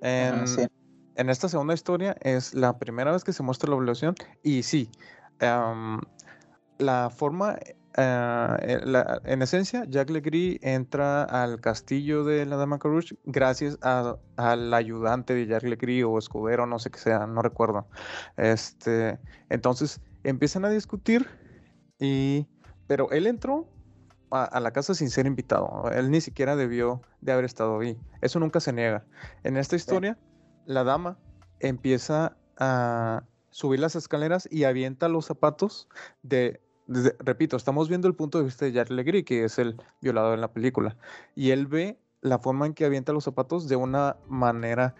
[0.00, 0.66] En, Ajá, sí.
[1.16, 4.90] en esta segunda historia es la primera vez que se muestra la violación y sí,
[5.40, 6.00] am,
[6.78, 7.58] la forma,
[7.98, 13.76] eh, eh, la- en esencia, Jack Legree entra al castillo de la Dama Carouche gracias
[13.82, 17.88] a- al ayudante de Jack Legree o escudero, no sé qué sea, no recuerdo.
[18.36, 21.26] Este, entonces empiezan a discutir
[21.98, 22.46] y,
[22.86, 23.68] pero él entró
[24.30, 25.90] a, a la casa sin ser invitado.
[25.90, 27.98] Él ni siquiera debió de haber estado ahí.
[28.20, 29.04] Eso nunca se niega.
[29.42, 30.18] En esta historia,
[30.66, 31.18] la dama
[31.58, 35.88] empieza a subir las escaleras y avienta los zapatos
[36.22, 40.34] de, repito, estamos viendo el punto de vista de Jack Legree, que es el violador
[40.34, 40.96] en la película,
[41.34, 44.94] y él ve la forma en que avienta los zapatos de una manera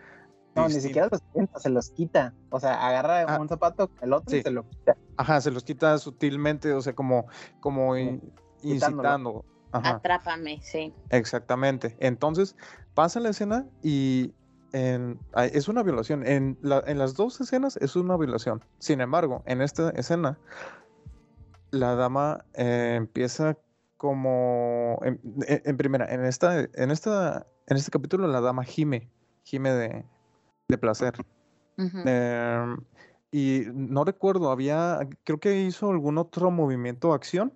[0.54, 2.34] No, ni siquiera los avienta, se los quita.
[2.50, 4.38] O sea, agarra Ah, un zapato, el otro sí.
[4.38, 4.96] y se lo quita.
[5.16, 7.26] Ajá, se los quita sutilmente, o sea, como,
[7.60, 8.20] como Sí,
[8.62, 9.44] incitando.
[9.70, 9.96] Ajá.
[9.96, 10.92] atrápame, sí.
[11.10, 11.96] Exactamente.
[12.00, 12.56] Entonces,
[12.94, 14.32] pasa la escena y
[14.72, 15.18] en-
[15.52, 16.26] es una violación.
[16.26, 18.64] En, la- en las dos escenas es una violación.
[18.78, 20.38] Sin embargo, en esta escena,
[21.70, 23.56] la dama eh, empieza
[23.96, 29.08] como en, en- en primera, en esta, en esta, en este capítulo la dama gime,
[29.44, 30.04] gime de,
[30.68, 31.14] de placer.
[32.08, 32.78] Em,
[33.30, 37.52] y no recuerdo, había, creo que hizo algún otro movimiento o acción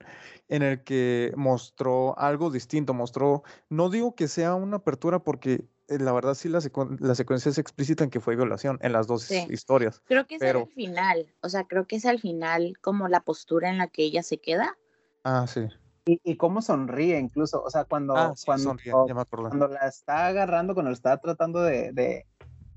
[0.49, 6.13] en el que mostró algo distinto, mostró, no digo que sea una apertura porque la
[6.13, 9.23] verdad sí la, secuen- la secuencia es explícita en que fue violación en las dos
[9.25, 9.47] Sí.
[9.51, 10.03] historias.
[10.07, 13.21] Creo que es Pero- al final, o sea, creo que es al final como la
[13.21, 14.77] postura en la que ella se queda.
[15.25, 15.67] Ah, sí.
[16.05, 17.63] Y, y cómo sonríe incluso.
[17.63, 19.49] O sea, cuando, Ah, sí, cuando, sonríe, ya me acordé.
[19.49, 22.27] cuando la está agarrando, cuando la está tratando de, de-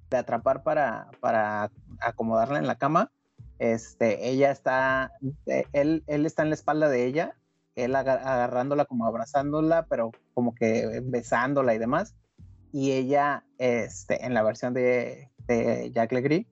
[0.09, 3.11] de atrapar para, para acomodarla en la cama,
[3.57, 5.11] este, ella está,
[5.47, 7.35] eh, él, él está en la espalda de ella,
[7.75, 12.15] él aga- agarrándola como abrazándola, pero como que besándola y demás.
[12.75, 16.45] Y ella, este, en la versión de, de Jack Legree,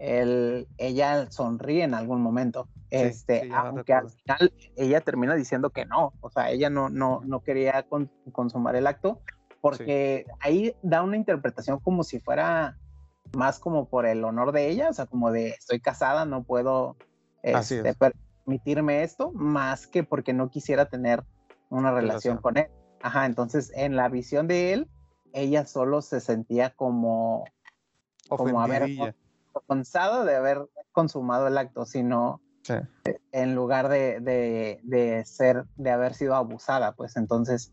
[0.00, 2.66] él, ella sonríe en algún momento.
[2.90, 7.20] Este, sí, aunque al final ella termina diciendo que no, o sea, ella no, no,
[7.24, 9.20] no quería con- consumar el acto,
[9.60, 12.76] porque ahí da una interpretación como si fuera
[13.36, 16.96] más como por el honor de ella, o sea, como de estoy casada, no puedo
[17.44, 17.96] este, es.
[18.44, 21.22] permitirme esto, más que porque no quisiera tener
[21.70, 22.38] una relación Relación.
[22.38, 22.66] con él.
[23.00, 24.88] Ajá, entonces en la visión de él,
[25.32, 27.44] ella solo se sentía como,
[28.28, 28.84] como haber
[29.54, 32.74] avergonzada de haber consumado el acto, sino Sí.
[33.32, 37.72] en lugar de, de, de ser, de haber sido abusada, pues entonces,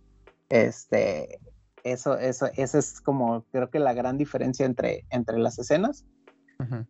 [0.50, 1.40] este,
[1.84, 6.06] eso, eso, esa es como creo que la gran diferencia entre, entre las escenas.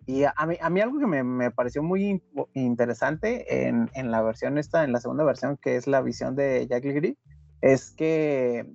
[0.07, 2.23] Y a, mí, a mí algo que me, me pareció muy
[2.55, 6.65] interesante en, en, la versión esta, en la segunda versión, que es la visión de
[6.67, 7.19] Jack Lee
[7.61, 8.73] es que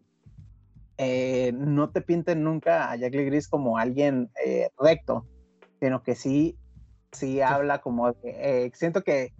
[0.96, 5.26] eh, no te pinten nunca a Jack Lee Gris como alguien eh, recto,
[5.80, 6.56] sino que sí,
[7.12, 9.32] sí habla como, eh, siento que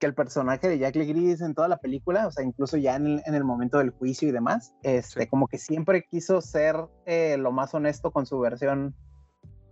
[0.00, 3.20] que el personaje de Jack Gris en toda la película, o sea, incluso ya en
[3.24, 6.76] el, momento del juicio y demás, este, como que siempre quiso ser
[7.38, 8.96] lo más honesto con su versión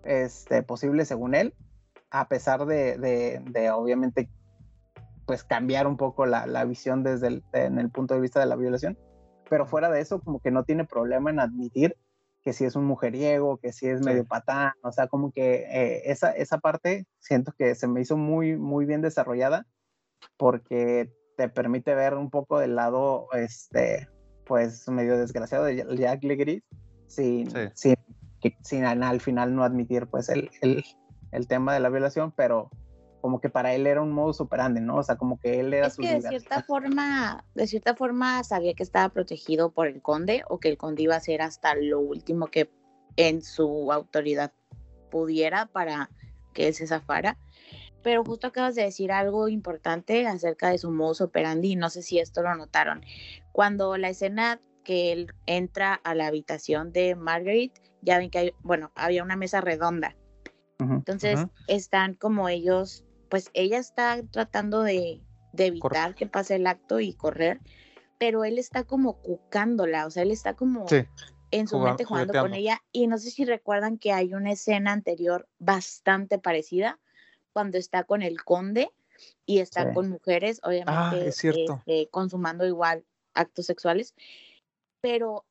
[0.05, 1.55] este, posible según él,
[2.11, 4.31] a pesar de, de, obviamente,
[5.27, 8.47] pues cambiar un poco la, la visión desde el, en el punto de vista de
[8.47, 8.97] la violación.
[9.49, 11.97] Pero fuera de eso, como que no tiene problema en admitir
[12.43, 16.03] que si es un mujeriego, que si es medio patán, o sea, como que eh,
[16.11, 19.67] esa, esa parte siento que se me hizo muy, muy bien desarrollada
[20.37, 24.09] porque te permite ver un poco del lado, este,
[24.45, 26.63] pues medio desgraciado de Jack Legree
[27.07, 27.97] sin, sin,
[28.63, 30.85] sin, al final no admitir pues el, el,
[31.33, 32.71] el, tema de la violación, pero
[33.21, 34.97] como que para él era un modo operandi, ¿no?
[34.97, 38.75] O sea, como que él era es que de cierta forma, de cierta forma sabía
[38.75, 42.01] que estaba protegido por el conde o que el conde iba a ser hasta lo
[42.01, 42.71] último que
[43.17, 44.53] en su autoridad
[45.11, 46.11] pudiera para
[46.55, 47.37] que él se zafara
[48.03, 52.19] pero justo acabas de decir algo importante acerca de su modus operandi, no sé si
[52.19, 53.05] esto lo notaron.
[53.53, 58.55] Cuando la escena que él entra a la habitación de Margaret, ya ven que hay,
[58.61, 60.17] bueno, había una mesa redonda.
[60.79, 65.21] Entonces están como ellos, pues ella está tratando de,
[65.57, 67.61] evitar que pase el acto y correr,
[68.19, 70.87] pero él está como cucándola, o sea, él está como
[71.51, 72.83] en su mente jugando con ella.
[72.93, 76.99] Y no sé si recuerdan que hay una escena anterior bastante parecida,
[77.53, 78.93] cuando está con el conde
[79.45, 84.15] y está con mujeres, ah, obviamente este, consumando igual actos sexuales,
[85.01, 85.45] pero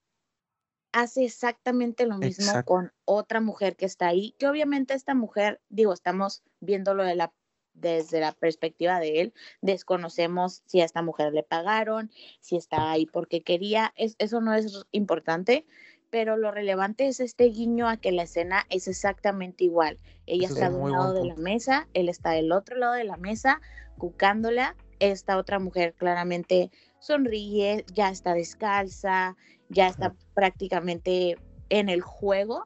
[0.94, 5.94] hace exactamente lo mismo con otra mujer que está ahí, que obviamente esta mujer, digo,
[5.94, 7.34] estamos viéndolo de la,
[7.80, 13.06] desde la perspectiva de él, desconocemos si a esta mujer le pagaron, si está ahí
[13.06, 15.66] porque quería, es, eso no es importante,
[16.10, 19.98] pero lo relevante es este guiño a que la escena es exactamente igual.
[20.26, 23.18] Ella está de un lado de la mesa, él está del otro lado de la
[23.18, 23.62] mesa,
[23.98, 24.76] cucándola.
[25.00, 29.36] Esta otra mujer claramente sonríe, ya está descalza,
[29.70, 31.38] ya está prácticamente
[31.70, 32.66] en el juego,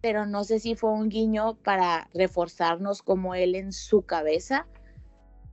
[0.00, 4.66] pero no sé si fue un guiño para reforzarnos como él en su cabeza.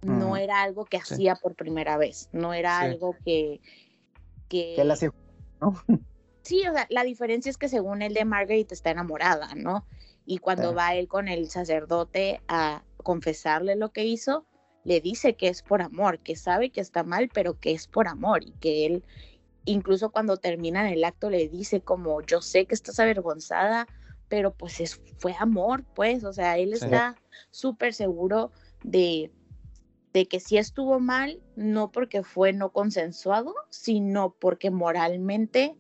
[0.01, 3.59] No mm, era algo que hacía por primera vez, no era algo que...
[4.49, 4.93] Que, él
[5.59, 5.73] ¿no?
[6.43, 9.83] Sí, o sea, la diferencia es que según él de Margaret está enamorada, ¿no?
[10.27, 14.45] Y cuando va él con el sacerdote a confesarle lo que hizo,
[14.83, 18.07] le dice que es por amor, que sabe que está mal, pero que es por
[18.07, 19.03] amor y que él,
[19.65, 23.87] incluso cuando termina el acto, le dice como, yo sé que estás avergonzada,
[24.27, 27.15] pero pues es, fue amor, pues, o sea, él está
[27.51, 28.51] súper seguro
[28.83, 29.31] de,
[30.13, 35.75] de que sí estuvo mal, no porque fue no consensuado, sino porque moralmente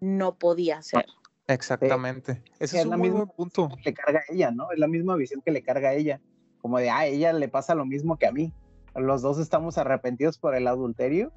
[0.00, 1.06] no podía ser.
[1.48, 2.42] Exactamente.
[2.58, 3.68] Ese es, un muy punto.
[3.68, 4.70] Que le carga a ella, ¿no?
[4.70, 6.20] Es la misma visión que le carga a ella.
[6.60, 8.52] Como de, ah, a ella le pasa lo mismo que a mí.
[8.94, 11.32] Los dos estamos arrepentidos por el adulterio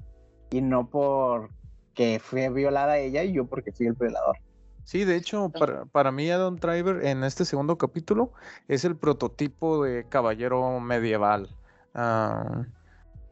[0.50, 1.50] y no por
[1.94, 4.36] que fue violada ella y yo porque fui el violador.
[4.84, 8.32] Sí, de hecho, para, para mí Adam Driver en este segundo capítulo
[8.68, 11.48] es el prototipo de caballero medieval.
[11.94, 12.66] Ah,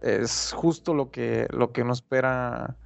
[0.01, 2.77] es justo lo que, lo que nos espera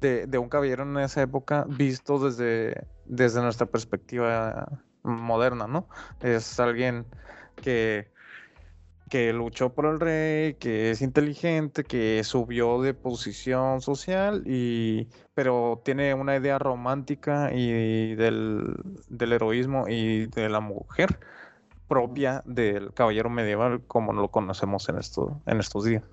[0.00, 4.66] de, un caballero en esa época visto desde, desde nuestra perspectiva
[5.04, 5.88] moderna, ¿no?
[6.20, 7.06] Es alguien
[7.56, 8.11] que,
[9.12, 15.82] que luchó por el rey, que es inteligente, que subió de posición social, y, pero
[15.84, 18.74] tiene una idea romántica y del,
[19.10, 21.20] del heroísmo y de la mujer
[21.88, 26.04] propia del caballero medieval como lo conocemos en, esto, en estos días.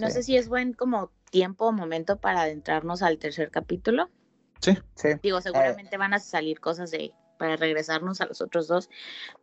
[0.00, 4.10] No sé si es buen como tiempo o momento para adentrarnos al tercer capítulo.
[4.58, 5.10] Sí, sí.
[5.22, 8.90] Digo, eh, seguramente van a salir cosas de para regresarnos a los otros dos,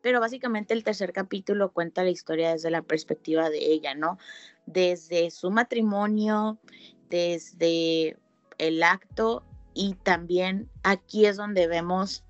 [0.03, 4.19] pero básicamente el tercer capítulo cuenta la historia desde la perspectiva de ella, ¿no?
[4.67, 6.59] Desde su matrimonio,
[7.09, 8.15] desde
[8.59, 9.43] el acto
[9.73, 12.23] y también aquí es donde vemos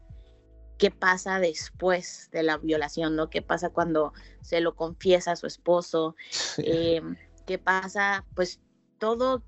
[0.77, 3.29] qué pasa después de la violación, ¿no?
[3.29, 6.15] ¿Qué pasa cuando se lo confiesa a su esposo?
[6.59, 7.01] Eh,
[7.45, 8.23] ¿Qué pasa?
[8.35, 8.61] Pues
[8.99, 9.43] todo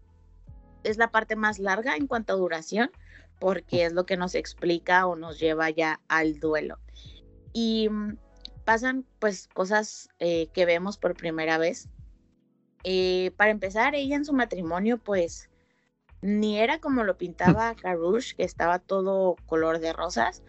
[0.83, 2.91] es la parte más larga en cuanto a duración,
[3.39, 6.77] porque es lo que nos explica o nos lleva ya al duelo.
[7.53, 8.17] Y mm,
[8.65, 11.89] pasan pues cosas eh, que vemos por primera vez.
[12.83, 15.49] Eh, para empezar, ella en su matrimonio pues
[16.21, 20.43] ni era como lo pintaba Karush, que estaba todo color de rosas.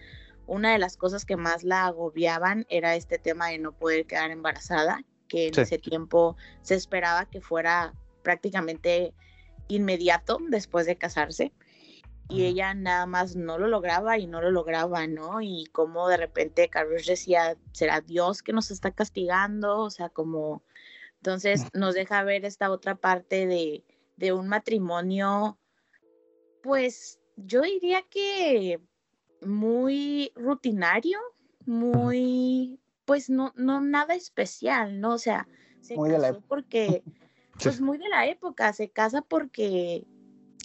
[0.47, 4.33] Una de las cosas que más la agobiaban era este tema de no poder quedar
[4.33, 9.15] embarazada, que en ese tiempo se esperaba que fuera prácticamente
[9.69, 11.53] inmediato después de casarse
[12.31, 15.41] y ella nada más no lo lograba y no lo lograba, ¿no?
[15.43, 19.81] Y como de repente Carlos decía, ¿será Dios que nos está castigando?
[19.81, 20.63] O sea, como,
[21.17, 23.85] entonces nos deja ver esta otra parte de,
[24.17, 25.59] de un matrimonio,
[26.63, 28.81] pues yo diría que
[29.43, 31.19] muy rutinario,
[31.67, 35.15] muy, pues no, no nada especial, ¿no?
[35.15, 35.49] O sea,
[35.81, 37.03] se casó porque,
[37.63, 40.07] pues muy de la época, se casa porque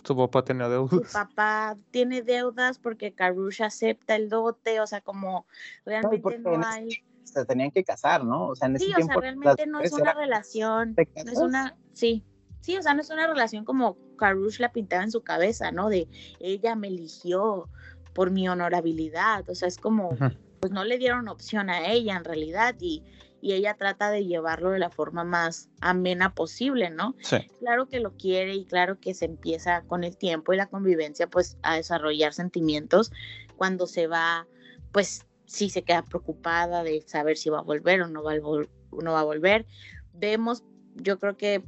[0.06, 1.08] su papá tenía deudas.
[1.08, 5.46] Su papá tiene deudas porque Karush acepta el dote, o sea, como
[5.86, 7.04] realmente no, hay...
[7.24, 8.48] Se tenían que casar, ¿no?
[8.48, 10.96] O sea, en ese sí, o sea, realmente no es una relación,
[11.26, 12.24] no es una, sí,
[12.62, 15.90] sí, o sea, no es una relación como Karush la pintaba en su cabeza, ¿no?
[15.90, 16.08] De
[16.40, 17.68] ella me eligió
[18.14, 20.16] por mi honorabilidad, o sea, es como,
[20.60, 23.04] pues no le dieron opción a ella en realidad y
[23.42, 27.16] y ella trata de llevarlo de la forma más amena posible, ¿no?
[27.22, 27.38] Sí.
[27.60, 31.28] Claro que lo quiere y claro que se empieza con el tiempo y la convivencia
[31.28, 33.12] pues a desarrollar sentimientos
[33.56, 34.48] cuando se va,
[34.92, 38.38] pues sí se queda preocupada de saber si va a volver o no va a,
[38.38, 39.66] no va a volver.
[40.14, 40.64] Vemos,
[40.96, 41.64] yo creo que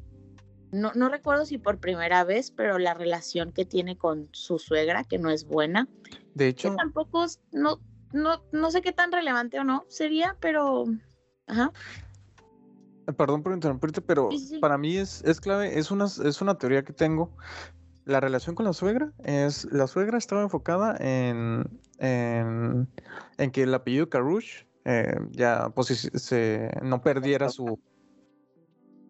[0.72, 5.03] no, no, recuerdo si por primera vez, pero la relación que tiene con su suegra,
[5.03, 5.88] que no es buena.
[6.34, 6.76] De hecho.
[6.76, 7.80] tampoco, no,
[8.11, 10.86] no, no sé qué tan relevante o no sería, pero
[11.48, 11.72] Ajá.
[13.08, 14.30] Eh, perdón por interrumpirte, pero
[14.62, 17.32] para mí es, es clave, es una, es una teoría que tengo.
[18.06, 22.88] La relación con la suegra es, la suegra estaba enfocada en, en,
[23.52, 27.80] que el apellido Karush eh, ya pues, se, no perdiera su...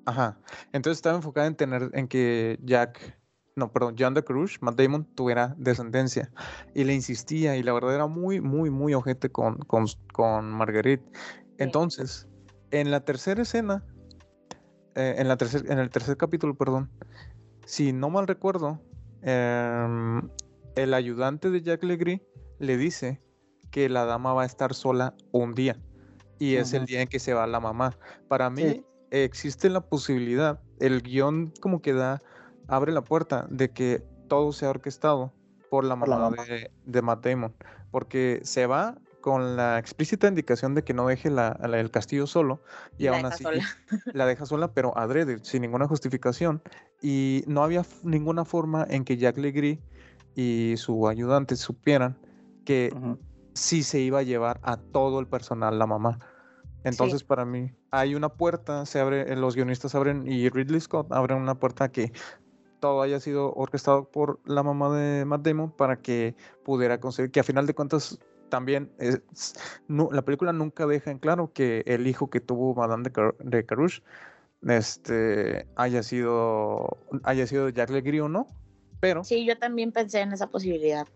[0.05, 0.39] Ajá.
[0.73, 3.19] Entonces estaba enfocada en tener, en que Jack,
[3.55, 6.31] no, perdón, John de Karush, Matt Damon, tuviera descendencia.
[6.73, 11.05] Y le insistía, y la verdad era muy, muy, muy ojete con, con, con Marguerite.
[11.57, 12.27] Entonces,
[12.71, 13.83] en la tercera escena,
[14.95, 16.89] eh, en, la en el tercer capítulo, perdón,
[17.65, 18.81] si no mal recuerdo,
[19.21, 20.29] em,
[20.75, 22.25] el ayudante de Jack Legree
[22.59, 23.21] le dice
[23.71, 25.79] que la dama va a estar sola un día
[26.39, 27.97] y es el día en que se va la mamá.
[28.27, 32.21] Para mí existe la posibilidad, el guion como que da,
[32.67, 35.33] abre la puerta de que todo sea orquestado
[35.69, 37.53] por la mamá, De, de Matt Damon,
[37.91, 38.97] porque se va
[39.27, 42.61] con la explícita indicación de que no deje la, el castillo solo
[42.97, 43.43] y aún así
[44.13, 46.61] la deja sola, pero adrede, sin ninguna justificación.
[47.01, 49.81] Y no había ninguna forma en que Jack Legree
[50.33, 52.17] y su ayudante supieran
[52.63, 52.93] que
[53.51, 56.19] sí se iba a llevar a todo el personal, la mamá.
[56.85, 61.35] Entonces, para mí, hay una puerta, se abre, los guionistas abren y Ridley Scott abre
[61.35, 62.13] una puerta que
[62.79, 67.41] todo haya sido orquestado por la mamá de Matt Damon para que pudiera conseguir que
[67.41, 68.19] a final de cuentas
[68.49, 68.91] también
[69.87, 73.65] la película nunca deja en claro que el hijo que tuvo Madame de, Car de
[73.65, 74.01] Carouche
[74.67, 78.47] este, haya sido haya sido Jack Legree o no,
[78.99, 79.23] pero...
[79.23, 81.07] Sí, yo también pensé en esa posibilidad.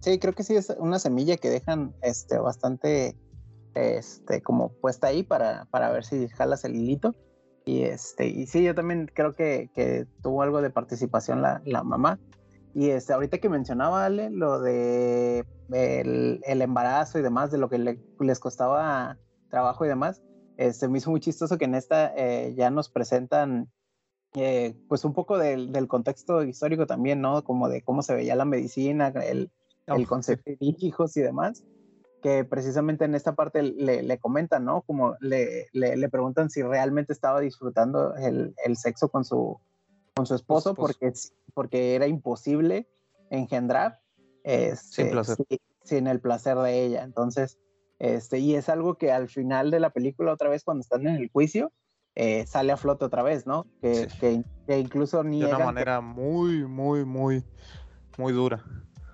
[0.00, 0.18] Sí.
[0.18, 3.16] creo que sí es una semilla que dejan este, bastante
[3.74, 7.14] este, como puesta ahí para, para ver si jalas el hilito.
[7.64, 11.82] Y, este, y sí, yo también creo que, que tuvo algo de participación la, la
[11.82, 12.18] mamá.
[12.74, 17.98] Y este, ahorita que mencionaba Ale, lo de el, embarazo y demás, de lo que
[18.20, 19.18] les costaba
[19.50, 20.22] trabajo y demás,
[20.56, 23.70] este, me hizo muy chistoso que en esta eh, ya nos presentan
[24.34, 27.44] eh, pues un poco del, del, contexto histórico también, ¿no?
[27.44, 29.50] Como de cómo se veía la medicina, el,
[29.86, 31.64] el concepto de hijos y demás,
[32.22, 34.82] que precisamente en esta parte le, le comentan, ¿no?
[34.82, 39.60] Como le, le, preguntan si realmente estaba disfrutando el, el sexo con su,
[40.14, 41.12] con su esposo, porque,
[41.54, 42.88] porque era imposible
[43.30, 44.00] engendrar
[44.44, 45.10] este,
[45.84, 47.02] sin, el placer de ella.
[47.02, 47.58] Entonces,
[47.98, 51.16] este, y es algo que al final de la película, otra vez cuando están en
[51.16, 51.72] el juicio,
[52.14, 53.66] eh, sale a flote otra vez, ¿no?
[53.80, 55.40] Que, que, incluso ni...
[55.40, 57.42] De una manera muy, muy, muy,
[58.18, 58.62] muy dura.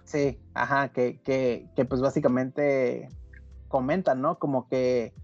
[0.05, 3.09] Sí, ajá, que, que, que pues básicamente
[3.69, 4.39] comentan, ¿no?
[4.39, 5.15] Como que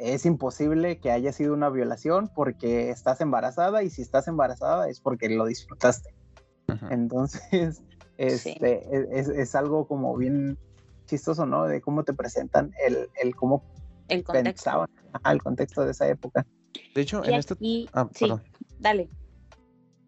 [0.00, 5.00] es imposible que haya sido una violación porque estás embarazada y si estás embarazada es
[5.00, 6.14] porque lo disfrutaste.
[6.90, 7.82] Entonces,
[8.18, 10.58] este, es, es, algo como bien
[11.06, 11.64] chistoso, ¿no?
[11.64, 13.64] De cómo te presentan el, el cómo
[14.08, 14.86] el contexto.
[15.24, 16.46] el contexto de esa época.
[16.94, 17.56] De hecho, en este...
[17.92, 18.30] Ah, sí,
[18.78, 19.08] dale.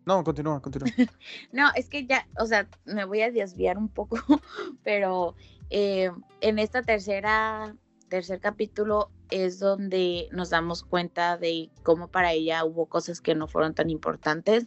[0.05, 0.89] No, continúa, continúa.
[1.53, 4.19] no, es que ya, o sea, me voy a desviar un poco,
[4.85, 5.37] pero
[5.71, 6.11] eh,
[6.41, 7.77] en esta tercera,
[8.09, 13.49] tercer capítulo es donde nos damos cuenta de cómo para ella hubo cosas que no
[13.49, 14.67] fueron tan importantes.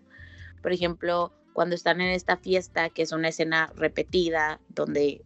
[0.62, 5.24] Por ejemplo, cuando están en esta fiesta, que es una escena repetida, donde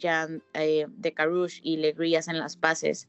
[0.00, 3.08] Jan eh, de Carouche y Legree hacen las paces,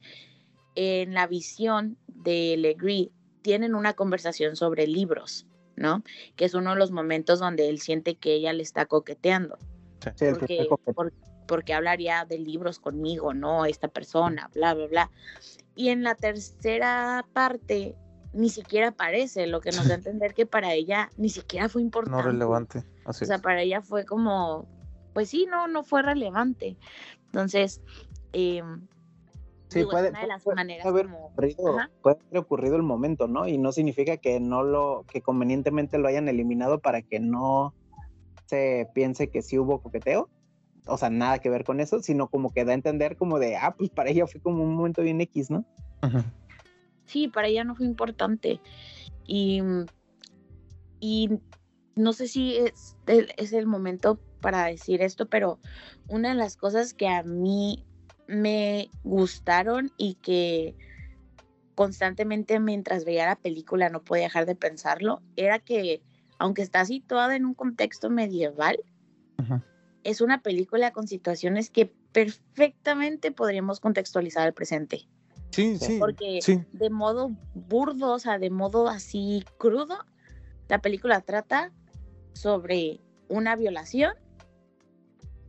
[0.75, 3.11] en la visión de Legree
[3.41, 6.03] tienen una conversación sobre libros, ¿no?
[6.35, 9.57] Que es uno de los momentos donde él siente que ella le está coqueteando.
[10.15, 10.93] Sí, porque, primer coqueteo.
[10.93, 11.13] por-
[11.49, 13.65] porque hablaría de libros conmigo, ¿no?
[13.65, 15.11] Esta persona, bla, bla, bla.
[15.75, 17.95] Y en la tercera parte
[18.31, 21.81] ni siquiera aparece, lo que nos da a entender que para ella ni siquiera fue
[21.81, 22.15] importante.
[22.17, 22.83] No relevante.
[23.05, 23.41] Así O sea, es.
[23.41, 24.67] para ella fue como,
[25.13, 26.77] pues sí, no, no fue relevante.
[27.25, 27.81] Entonces,
[28.33, 28.61] eh,
[29.69, 32.75] Sí, digo, es puede, una de las puede maneras haber como- ocurrido, puede haber ocurrido
[32.75, 33.47] el momento, ¿no?
[33.47, 37.73] Y no significa que no lo, que convenientemente lo hayan eliminado para que no
[38.47, 40.27] se piense que sí hubo coqueteo.
[40.85, 43.55] O sea, nada que ver con eso, sino como que da a entender como de,
[43.57, 45.65] ah, pues para ella fue como un momento bien X, ¿no?
[47.05, 48.59] Sí, para ella no fue importante.
[49.25, 49.61] Y,
[50.99, 51.29] y
[51.95, 55.59] no sé si es el, es el momento para decir esto, pero
[56.07, 57.85] una de las cosas que a mí
[58.27, 60.75] me gustaron y que
[61.75, 66.01] constantemente mientras veía la película no podía dejar de pensarlo, era que
[66.37, 68.79] aunque está situada en un contexto medieval,
[69.39, 69.61] Ujú.
[70.03, 75.07] Es una película con situaciones que perfectamente podríamos contextualizar al presente.
[75.51, 75.97] Sí, Sí.
[75.99, 76.63] porque Sí.
[76.73, 80.05] de modo burdo, o sea, de modo así crudo,
[80.67, 81.71] la película trata
[82.33, 84.13] sobre una violación,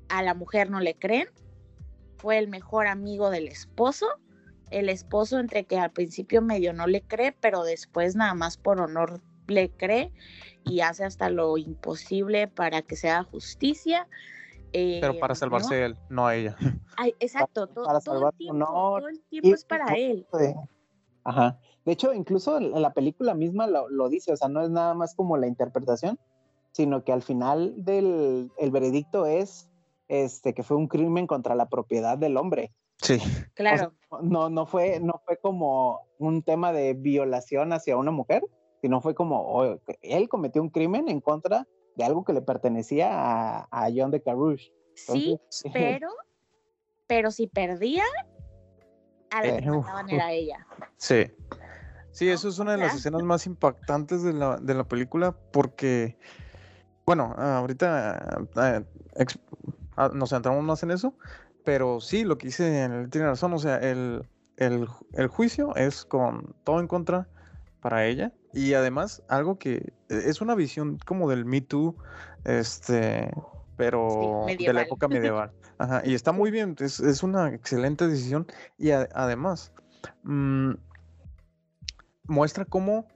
[0.08, 1.28] a la mujer no le creen,
[2.16, 4.06] fue el mejor amigo del esposo,
[4.70, 8.80] el esposo entre que al principio medio no le cree, pero después nada más por
[8.80, 10.12] honor le cree
[10.64, 13.28] y hace hasta lo imposible para que se haga
[14.70, 15.00] justicia.
[15.00, 15.36] Pero eh, para ¿no?
[15.36, 16.56] salvarse él, no a ella.
[16.96, 19.64] Ay, exacto, to- para todo, salvar el su tiempo, honor todo el tiempo y- es
[19.64, 20.26] para él.
[20.32, 20.54] de-
[21.24, 21.58] Ajá.
[21.84, 24.94] De hecho, incluso en la película misma lo, lo dice, o sea, no es nada
[24.94, 26.18] más como la interpretación,
[26.72, 29.68] sino que al final del el veredicto es
[30.08, 32.72] este que fue un crimen contra la propiedad del hombre.
[32.98, 33.14] Sí.
[33.14, 33.92] O sea, Claro.
[34.22, 38.42] no, no fue, no fue como un tema de violación hacia una mujer,
[38.82, 41.66] sino fue como oh, él cometió un crimen en contra
[41.96, 44.72] de algo que le pertenecía a, a John de Carouche.
[44.94, 45.38] Sí,
[45.72, 46.08] pero,
[47.06, 48.04] pero si perdía,
[49.30, 50.66] a la que Eh, mataban era ella.
[50.96, 51.26] Sí.
[52.12, 52.32] Sí, ¿no?
[52.32, 56.18] eso es una O de las escenas más impactantes de la, de la película porque,
[57.06, 58.84] bueno, ahorita eh,
[59.14, 59.38] ex-
[59.96, 61.14] ah, nos centramos más en eso,
[61.64, 66.04] pero sí, lo que dice él tiene razón, o sea, el, el, el juicio es
[66.04, 67.28] con todo en contra
[67.80, 71.96] para ella y además algo que e, es una visión como del Me Too,
[72.44, 73.30] este,
[73.76, 75.52] pero de la época medieval.
[75.78, 78.46] Ajá, y está muy bien, es, es una excelente decisión
[78.76, 79.72] y a- además
[80.24, 80.72] mm,
[82.26, 83.06] muestra cómo,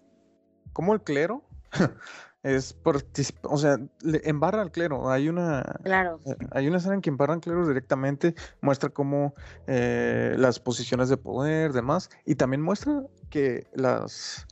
[0.72, 1.42] cómo el clero
[2.42, 2.76] es
[3.42, 5.10] o sea, le embarra al clero.
[5.10, 6.20] Hay una, Claro.
[6.26, 9.34] eh, hay una escena en que embarran cleros directamente, muestra cómo
[9.66, 14.46] eh, las posiciones de poder, demás, y también muestra que las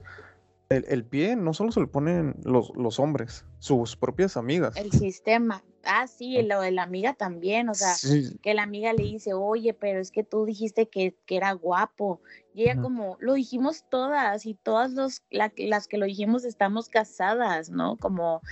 [0.77, 4.77] el, el pie no solo se lo ponen los, los hombres, sus propias amigas.
[4.77, 5.62] El sistema.
[5.85, 9.35] Ah, sí, lo de la amiga también, o sea, Sí, que la amiga le dice,
[9.35, 12.20] oye, pero es que tú dijiste que, que era guapo.
[12.55, 16.89] Y ella como, lo dijimos todas y todas los, la- las que lo dijimos estamos
[16.89, 17.97] casadas, ¿no?
[17.97, 18.43] Como,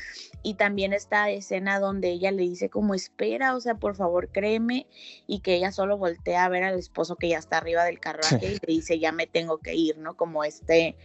[0.43, 4.89] y también esta escena donde ella le dice como, espera, o sea, por favor, créeme,
[5.29, 8.47] y que ella solo voltea a ver al esposo que ya está arriba del carruaje
[8.47, 10.17] y le dice, ya me tengo que ir, ¿no?
[10.17, 10.97] Como este,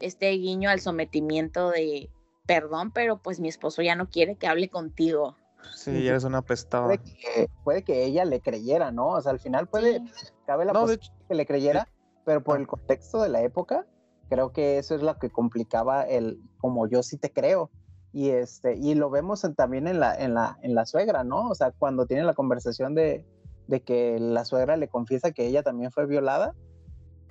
[0.00, 2.10] este guiño al sometimiento de,
[2.46, 5.36] perdón, pero pues mi esposo ya no quiere que hable contigo.
[5.76, 6.86] sí, eres una pestada.
[6.86, 9.08] puede que, puede que ella le creyera, ¿no?
[9.10, 10.28] O sea, al final puede, Sí.
[10.46, 11.88] cabe la No, de posibilidad que le creyera,
[12.24, 12.60] pero por Ah.
[12.60, 13.86] el contexto de la época,
[14.30, 17.70] creo que eso es lo que complicaba el como yo sí te creo.
[18.12, 21.48] Y este, y lo vemos en- también en la, en la, en la suegra, ¿no?
[21.50, 23.24] O sea, cuando tiene la conversación de,
[23.68, 26.54] de que la suegra le confiesa que ella también fue violada,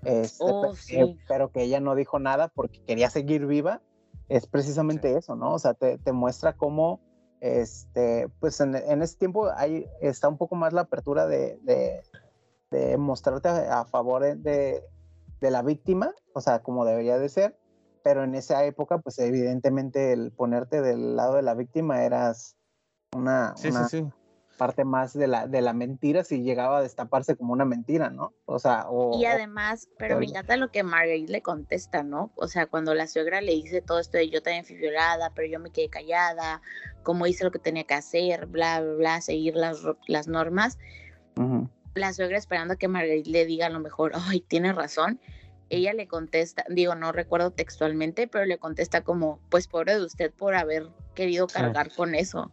[0.04, 1.20] este, Oh, pero, que, sí.
[1.28, 3.82] pero que ella no dijo nada porque quería seguir viva,
[4.28, 5.54] es precisamente eso, ¿no?
[5.54, 7.02] O sea, te, te muestra cómo,
[7.42, 12.02] este, pues en, en ese tiempo hay, está un poco más la apertura de, de,
[12.72, 14.84] de mostrarte a, a favor de,
[15.42, 17.58] de la víctima, o sea, como debería de ser,
[18.04, 22.56] pero en esa época, pues evidentemente el ponerte del lado de la víctima eras
[23.16, 24.10] una, Sí, una sí, sí.
[24.60, 28.34] Parte más de la, de la mentira si llegaba a destaparse como una mentira, ¿no?
[28.46, 29.18] O sea, o...
[29.18, 32.34] Y además, pero me encanta lo que Marguerite le contesta, ¿no?
[32.36, 35.48] O sea, cuando la suegra le dice todo esto de yo también fui violada, pero
[35.48, 36.62] yo me quedé callada,
[37.04, 40.78] como hice lo que tenía que hacer, bla, bla, bla, seguir las, las normas,
[41.96, 45.22] la suegra esperando que Marguerite le diga a lo mejor, ay, tiene razón,
[45.70, 50.34] ella le contesta, digo, no recuerdo textualmente, pero le contesta como, pues pobre de usted
[50.34, 52.52] por haber querido cargar con eso,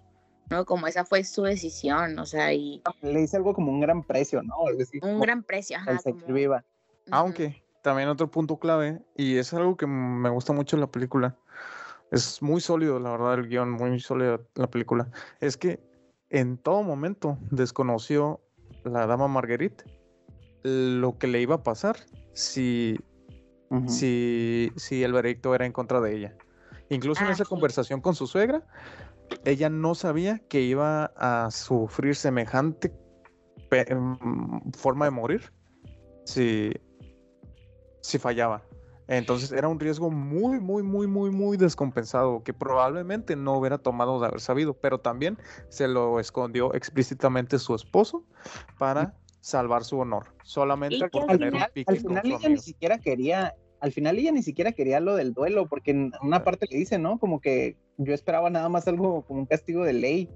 [0.51, 0.65] ¿no?
[0.65, 2.83] Como esa fue su decisión, o sea, y...
[3.03, 4.55] Le dice algo como un gran precio, ¿no?
[5.03, 5.99] un gran precio, ajá.
[6.29, 6.65] viva.
[7.11, 11.37] Aunque también otro punto clave, y es algo que me gusta mucho en la película,
[12.11, 15.09] es muy sólido, la verdad, el guion, muy sólido la película,
[15.41, 15.81] es que
[16.31, 18.41] en todo momento desconoció
[18.85, 19.85] la dama Marguerite
[20.63, 21.97] lo que le iba a pasar
[22.33, 22.99] si,
[23.87, 26.37] si, si el veredicto era en contra de ella.
[26.89, 28.63] Incluso en esa conversación con su suegra,
[29.45, 32.93] ella no sabía que iba a sufrir semejante
[33.71, 35.53] mm, forma de morir
[36.25, 36.73] si,
[38.01, 38.63] si fallaba.
[39.09, 44.19] Entonces era un riesgo muy, muy, muy, muy, muy descompensado que probablemente no hubiera tomado
[44.21, 48.25] de haber sabido, pero también se lo escondió explícitamente su esposo
[48.79, 53.55] para salvar su honor, solamente por tener un pique Al final ella ni siquiera quería,
[53.81, 56.99] al final ella ni siquiera quería lo del duelo, porque en una parte le dice,
[56.99, 57.19] ¿no?
[57.19, 60.29] Como que yo esperaba nada más algo como un castigo de ley.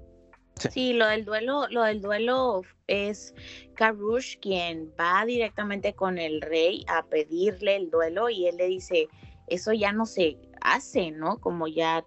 [0.69, 0.93] Sí.
[0.93, 3.33] lo del duelo, lo del duelo es
[3.75, 9.07] Karush quien va directamente con el rey a pedirle el duelo y él le dice,
[9.47, 11.39] eso ya no se hace, ¿no?
[11.39, 12.05] Como ya,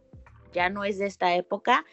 [0.53, 1.85] ya no es de esta época,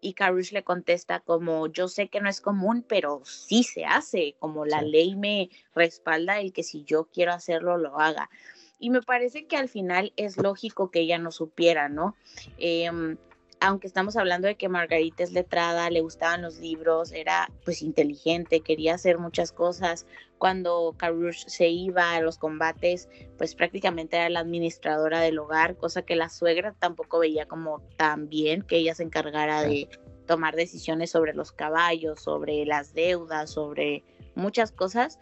[0.00, 4.36] y Karush le contesta como, yo sé que no es común, pero sí se hace,
[4.38, 8.30] como la ley me respalda el que si yo quiero hacerlo, lo haga.
[8.78, 12.14] Y me parece que al final es lógico que ella no supiera, ¿no?
[12.58, 13.16] Em,
[13.60, 18.60] aunque estamos hablando de que Margarita es letrada, le gustaban los libros, era pues inteligente,
[18.60, 20.06] quería hacer muchas cosas.
[20.38, 23.08] Cuando Karush se iba a los combates,
[23.38, 28.28] pues prácticamente era la administradora del hogar, cosa que la suegra tampoco veía como tan
[28.28, 29.88] bien que ella se encargara de
[30.26, 34.04] tomar decisiones sobre los caballos, sobre las deudas, sobre
[34.34, 35.18] muchas cosas.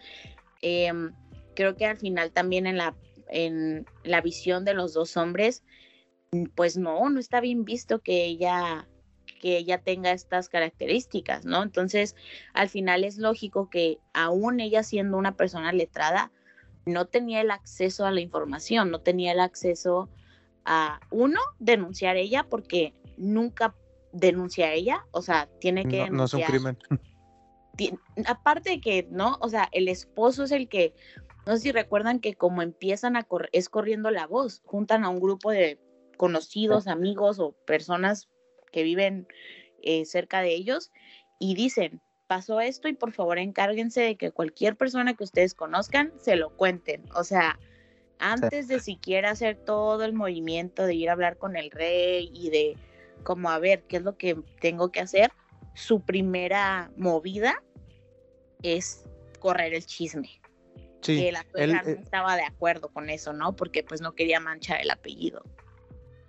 [0.60, 1.12] Em,
[1.54, 2.96] creo que al final también en la,
[3.28, 5.62] en la visión de los dos hombres,
[6.34, 8.88] Mm, pues no, no está bien visto que ella
[9.40, 11.62] que ella tenga estas características, ¿no?
[11.62, 12.16] Entonces,
[12.54, 16.32] al final es lógico que aún ella siendo una persona letrada,
[16.86, 20.08] no tenía el acceso a la información, no tenía el acceso
[20.64, 23.74] a, uno, denunciar ella, porque nunca
[24.12, 26.08] denuncia a ella, o sea, tiene que...
[26.08, 26.78] No, no es un crimen.
[28.26, 29.36] aparte de que, ¿no?
[29.40, 30.94] O sea, el esposo es el que,
[31.46, 35.08] no sé si recuerdan que como empiezan a correr, es corriendo la voz, juntan a
[35.08, 35.78] un grupo de
[36.16, 38.28] conocidos, amigos o personas
[38.72, 39.26] que viven
[39.82, 40.90] eh, cerca de ellos
[41.38, 46.12] y dicen, pasó esto y por favor encárguense de que cualquier persona que ustedes conozcan
[46.16, 47.04] se lo cuenten.
[47.14, 47.58] O sea,
[48.18, 52.50] antes de siquiera hacer todo el movimiento de ir a hablar con el rey y
[52.50, 52.76] de
[53.22, 55.30] como a ver qué es lo que tengo que hacer,
[55.74, 57.62] su primera movida
[58.62, 59.04] es
[59.40, 60.40] correr el chisme.
[61.04, 63.54] Sí, que la suegra no eh estaba de acuerdo con eso, ¿no?
[63.54, 65.42] Porque pues no quería manchar el apellido.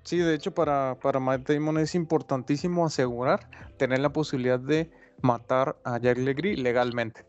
[0.03, 5.77] Sí, de hecho para, para Matt Damon es importantísimo asegurar tener la posibilidad de matar
[5.85, 7.25] a Jack Legree legalmente.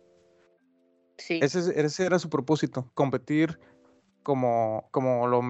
[1.18, 1.38] Sí.
[1.40, 3.59] Ese, ese, era su propósito, competir
[4.22, 5.40] como, como, lo,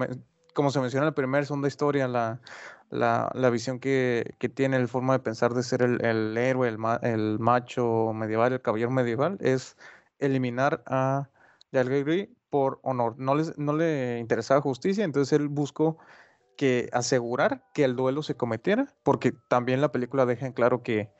[0.53, 2.39] como se menciona en la primera segunda historia, la,
[2.89, 6.69] la, la visión que, que, tiene, el forma de pensar de ser el, el héroe,
[6.69, 9.75] el, el, macho medieval, el caballero medieval, es
[10.19, 11.29] eliminar a
[11.71, 13.15] Jack Legree por honor.
[13.17, 15.97] No, les, no le interesaba justicia, entonces él buscó
[16.55, 21.11] que asegurar que el duelo se cometiera, porque también la película deja en claro que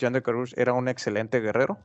[0.00, 1.78] John de Carouge era un excelente guerrero,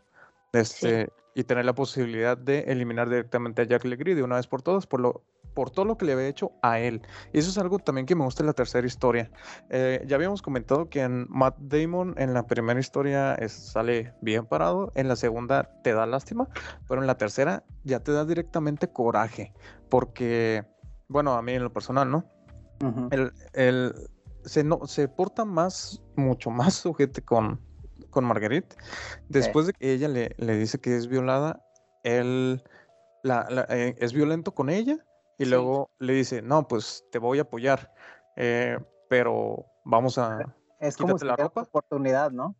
[0.53, 4.61] este, y tener la posibilidad de eliminar directamente a Jack Legree de una vez por
[4.61, 5.23] todas, por, lo,
[5.55, 7.01] por todo lo que le había hecho a él.
[7.33, 9.31] Y eso es algo también que me gusta en la tercera historia.
[9.69, 14.91] Eh, ya habíamos comentado que en Matt Damon en la primera historia sale bien parado,
[14.95, 16.47] en la segunda te da lástima,
[16.87, 19.53] pero en la tercera ya te da directamente coraje,
[19.89, 20.63] porque,
[21.07, 22.25] bueno, a mí en lo personal, ¿no?
[23.53, 23.93] el,
[24.43, 27.61] se, no, se porta más, mucho más sujete con,
[28.09, 28.75] con Marguerite.
[29.29, 31.65] Después de que ella le, le, dice que es violada,
[32.03, 32.61] él
[33.23, 34.97] la, eh, es violento con ella
[35.37, 37.93] y luego le dice, no, pues te voy a apoyar,
[38.35, 38.77] eh,
[39.09, 40.39] pero vamos a...
[40.79, 41.61] Es como la ropa.
[41.61, 42.55] oportunidad, ¿no?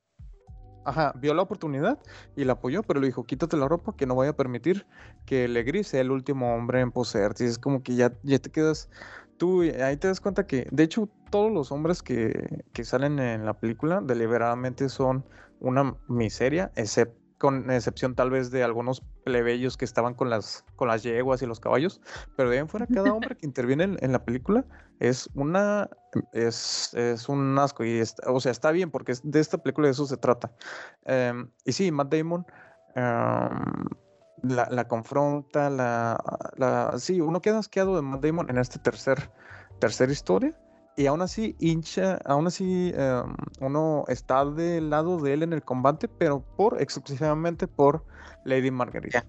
[0.86, 2.00] Ajá, vio la oportunidad
[2.36, 4.86] y la apoyó, pero le dijo, quítate la ropa que no vaya a permitir
[5.26, 7.44] que Legri sea el último hombre en poseerte.
[7.44, 8.90] Y es como que ya, ya te quedas
[9.38, 13.46] tú ahí te das cuenta que, de hecho, todos los hombres que, que salen en
[13.46, 15.26] la película deliberadamente son
[15.60, 16.72] una miseria,
[17.38, 21.46] con excepción tal vez de algunos plebeyos que estaban con las, con las yeguas y
[21.46, 22.02] los caballos,
[22.36, 24.66] pero de ahí en fuera cada hombre que interviene en, la película
[25.00, 25.90] es una
[26.32, 30.06] es, es un asco y o sea está bien porque de esta película de eso
[30.06, 30.52] se trata.
[31.06, 32.46] Em, y sí Matt Damon
[32.96, 33.86] em,
[34.44, 36.24] la, confronta, la,
[36.56, 39.32] la, sí, uno queda asqueado de Matt Damon en este tercer,
[39.80, 40.56] tercera historia
[40.96, 45.64] y aún así hincha, aún así em, uno está del lado de él en el
[45.64, 48.06] combate, pero por exclusivamente por
[48.46, 49.26] Lady Margarita.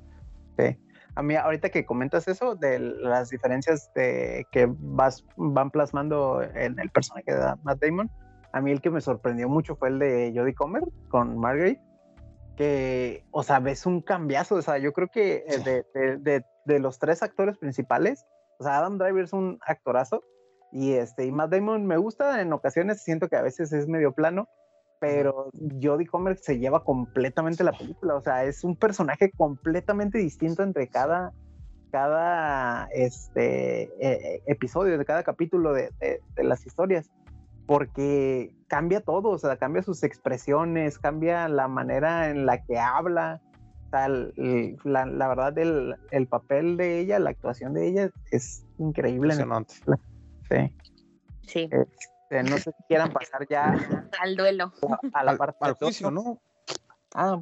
[0.59, 0.77] Sí.
[1.17, 6.79] A mí ahorita que comentas eso de las diferencias de que vas, van plasmando en
[6.79, 8.11] el personaje de Matt Damon,
[8.53, 11.81] a mí el que me sorprendió mucho fue el de Jodie Comer con Margaret,
[12.57, 16.79] que, o sea, ves un cambiazo, o sea, yo creo que eh, de, de, de,
[16.79, 18.25] los tres actores principales,
[18.59, 20.23] o sea, Adam Driver es un actorazo,
[20.73, 24.13] y este, y Matt Damon me gusta en ocasiones, siento que a veces es medio
[24.13, 24.49] plano,
[25.01, 25.51] pero
[25.83, 30.89] Jodie Comer se lleva completamente la película, o sea, es un personaje completamente distinto entre
[30.89, 31.33] cada,
[31.91, 37.11] cada este, e, e, episodio, de cada capítulo de, de, de las historias
[37.67, 43.43] porque cambia todo, o sea, cambia sus expresiones, cambia la manera en la que habla.
[43.93, 49.35] la, la, verdad, el, el, papel de ella, la actuación de ella es increíble.
[50.51, 50.73] Sí.
[51.47, 51.71] Sí.
[51.71, 53.75] Este, no sé si quieran pasar ya
[54.21, 54.73] al duelo.
[55.13, 56.41] A, la parte al, juicio, ¿no?
[57.15, 57.41] Ah,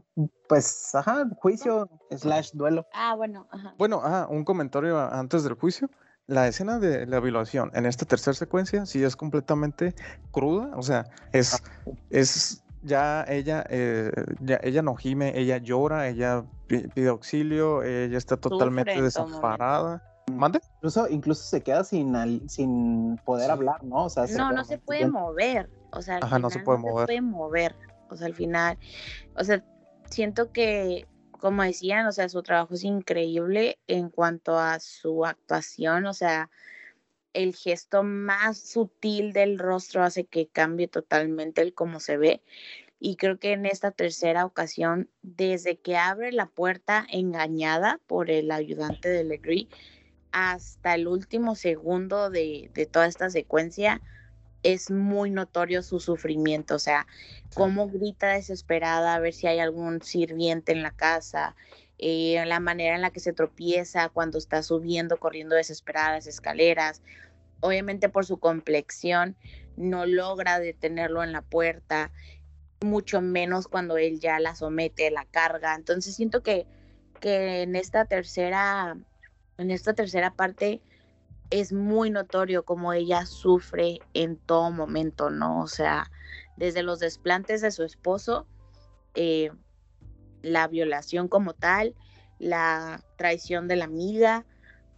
[0.49, 2.87] pues, ajá, juicio slash duelo.
[2.93, 3.75] Ah, bueno, ajá.
[3.79, 5.89] Bueno, ajá, un comentario antes del juicio
[6.27, 9.95] la escena de la violación en esta tercera secuencia sí es completamente
[10.31, 11.63] cruda, o sea, es,
[12.11, 18.37] es ya ella, eh, ya, ella no gime, ella llora, ella pide auxilio, ella está
[18.37, 20.03] totalmente desamparada.
[20.33, 20.61] ¿Mande?
[20.77, 24.05] Incluso, incluso se queda sin, sin poder hablar, ¿no?
[24.05, 25.71] O sea, no, no se puede mover.
[25.91, 27.03] O sea, Ajá, no se puede no mover.
[27.03, 27.77] Se puede mover.
[28.11, 28.79] O sea, al final,
[29.37, 29.65] o sea,
[30.11, 31.07] siento que
[31.45, 36.49] como decían, o sea, su trabajo es increíble en cuanto a su actuación, o sea,
[37.35, 42.43] el gesto más sutil del rostro hace que cambie totalmente el cómo se ve.
[42.99, 48.51] Y creo que en esta tercera ocasión, desde que abre la puerta engañada por el
[48.51, 49.69] ayudante de Legree
[50.37, 54.03] hasta el último segundo de, de toda esta secuencia,
[54.65, 57.07] es muy notorio su sufrimiento, o sea,
[57.55, 61.55] cómo grita desesperada a ver si hay algún sirviente en la casa,
[61.99, 67.01] eh, la manera en la que se tropieza cuando está subiendo, corriendo desesperada las escaleras.
[67.61, 69.37] Obviamente por su complexión
[69.77, 72.11] no logra detenerlo en la puerta,
[72.81, 75.77] mucho menos cuando él ya la somete, la carga.
[75.77, 76.67] Entonces siento que,
[77.21, 78.97] que en esta tercera,
[79.59, 80.83] en esta tercera parte,
[81.51, 85.63] es muy notorio como ella sufre en todo momento, ¿no?
[85.63, 86.11] O sea,
[86.57, 88.47] desde los desplantes de su esposo,
[89.15, 89.51] eh,
[90.43, 91.95] la violación como tal,
[92.39, 94.47] la traición de la amiga,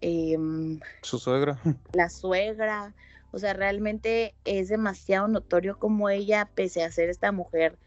[0.01, 1.59] em, su suegra.
[1.93, 2.95] La suegra,
[3.33, 7.79] o sea, realmente es demasiado notorio como ella, pese a ser esta mujer,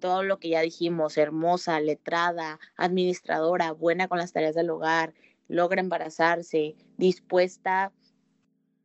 [0.00, 5.14] todo lo que ya dijimos, hermosa, letrada, administradora, buena con las tareas del hogar,
[5.48, 7.92] logra embarazarse, dispuesta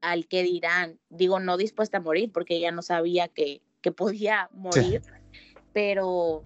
[0.01, 4.49] al que dirán, digo, no dispuesta a morir porque ella no sabía que, que podía
[4.53, 5.01] morir,
[5.74, 6.43] pero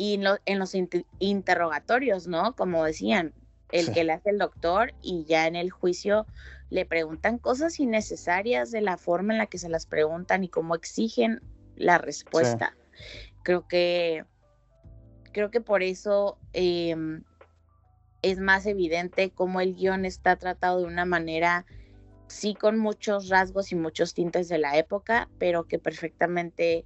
[0.00, 0.74] y en, los
[1.18, 2.56] interrogatorios, ¿no?
[2.56, 3.34] Como decían,
[3.70, 6.26] el que le hace el doctor y ya en el juicio
[6.70, 10.74] le preguntan cosas innecesarias de la forma en la que se las preguntan y cómo
[10.74, 11.42] exigen
[11.76, 12.74] la respuesta.
[13.42, 14.24] Creo que
[15.32, 16.96] creo que por eso eh,
[18.22, 21.66] es más evidente cómo el guion está tratado de una manera,
[22.28, 26.84] sí con muchos rasgos y muchos tintes de la época, pero que perfectamente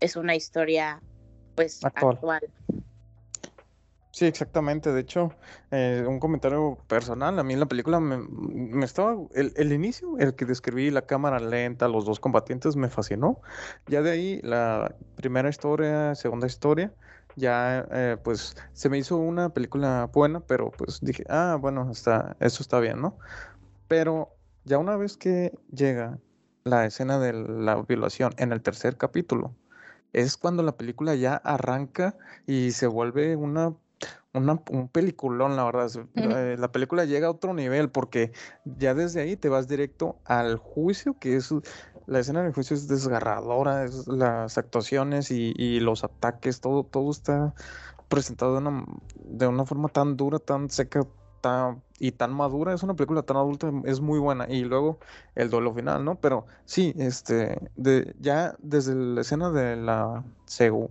[0.00, 1.02] es una historia
[1.54, 2.50] pues actual.
[4.16, 4.92] Sí, exactamente.
[4.92, 5.34] De hecho,
[5.70, 7.38] eh, un comentario personal.
[7.38, 9.14] A mí en la película me, me estaba.
[9.34, 13.42] El, el, inicio, el que describí, la cámara lenta, los dos combatientes, me fascinó.
[13.86, 16.94] Ya de ahí, la primera historia, segunda historia,
[17.36, 22.36] ya eh, pues se me hizo una película buena, pero pues dije, ah, bueno, está,
[22.40, 23.18] eso está bien, ¿no?
[23.88, 24.34] Pero
[24.64, 26.18] ya una vez que llega
[26.64, 29.54] la escena de la violación en el tercer capítulo,
[30.12, 32.16] es cuando la película ya arranca
[32.46, 33.74] y se vuelve una,
[34.32, 35.90] una un peliculón, la verdad.
[36.14, 38.32] Eh, la película llega a otro nivel porque
[38.64, 41.52] ya desde ahí te vas directo al juicio, que es
[42.06, 47.54] la escena del juicio es desgarradora, es las actuaciones y, los ataques, todo, todo está
[48.08, 48.60] presentado
[49.24, 51.06] de una, forma tan dura, tan seca
[51.40, 52.72] tan, y tan madura.
[52.74, 54.46] Es una película tan adulta, es muy buena.
[54.48, 54.98] Y luego
[55.34, 56.16] el duelo final, ¿no?
[56.16, 60.24] Pero sí, este, de, ya desde la escena de la,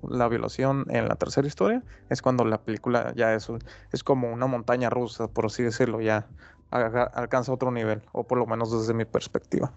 [0.10, 3.50] la violación en la tercera historia, es cuando la película ya es,
[3.92, 6.28] es como una montaña rusa, por así decirlo, ya
[6.72, 9.72] alcanza otro nivel, o por lo menos desde mi perspectiva.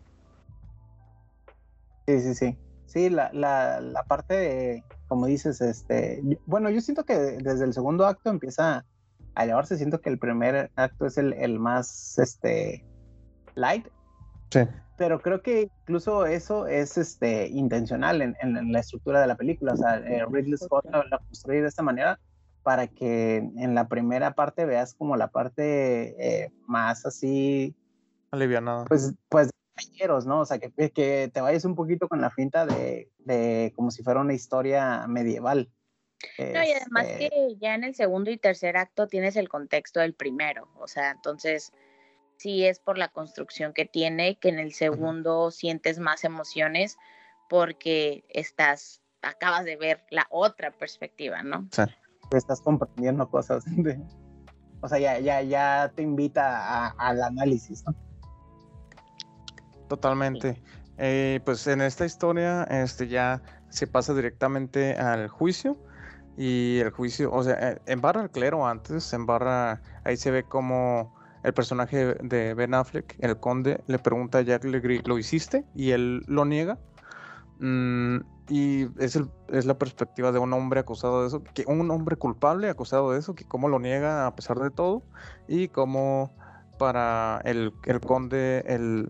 [2.09, 2.59] Sí, sí, sí.
[2.87, 7.75] Sí, la, la, la parte, de, como dices, este, bueno, yo siento que desde el
[7.75, 8.87] segundo acto empieza
[9.35, 9.77] a llevarse.
[9.77, 12.83] Siento que el primer acto es el, el más este,
[13.57, 13.87] light.
[14.51, 14.61] Sí.
[14.97, 19.75] Pero creo que incluso eso es este, intencional en, en la estructura de la película.
[19.75, 22.19] O sea, eh, Ridley Scott la construye de esta manera
[22.63, 27.77] para que en la primera parte veas como la parte eh, más así
[28.31, 28.87] alivianada.
[28.87, 29.51] Pues, pues
[30.27, 30.41] ¿no?
[30.41, 34.03] O sea, que, que te vayas un poquito con la finta de, de como si
[34.03, 35.71] fuera una historia medieval.
[36.39, 40.01] No, y además este que ya en el segundo y tercer acto tienes el contexto
[40.01, 41.73] del primero, o sea, entonces
[42.37, 46.97] sí es por la construcción que tiene que en el segundo sientes más emociones
[47.49, 51.69] porque estás, acabas de ver la otra perspectiva, ¿no?
[51.73, 51.83] Sí.
[52.33, 54.01] Estás comprendiendo cosas de,
[54.81, 57.95] o sea, ya, ya, ya te invita al análisis, ¿no?
[59.89, 60.63] Totalmente.
[60.99, 65.77] Eh, pues en esta historia este, ya se pasa directamente al juicio
[66.37, 70.31] y el juicio, o sea, eh, en barra el clero antes, en barra, ahí se
[70.31, 75.19] ve como el personaje de Ben Affleck, el conde, le pregunta a Jack Legree, ¿lo
[75.19, 75.65] hiciste?
[75.75, 76.79] Y él lo niega.
[77.61, 78.19] Mm,
[78.49, 82.17] y es, el, es la perspectiva de un hombre acusado de eso, que un hombre
[82.17, 85.03] culpable acusado de eso, que cómo lo niega a pesar de todo
[85.47, 86.33] y cómo
[86.79, 87.73] para el,
[88.07, 89.09] conde, el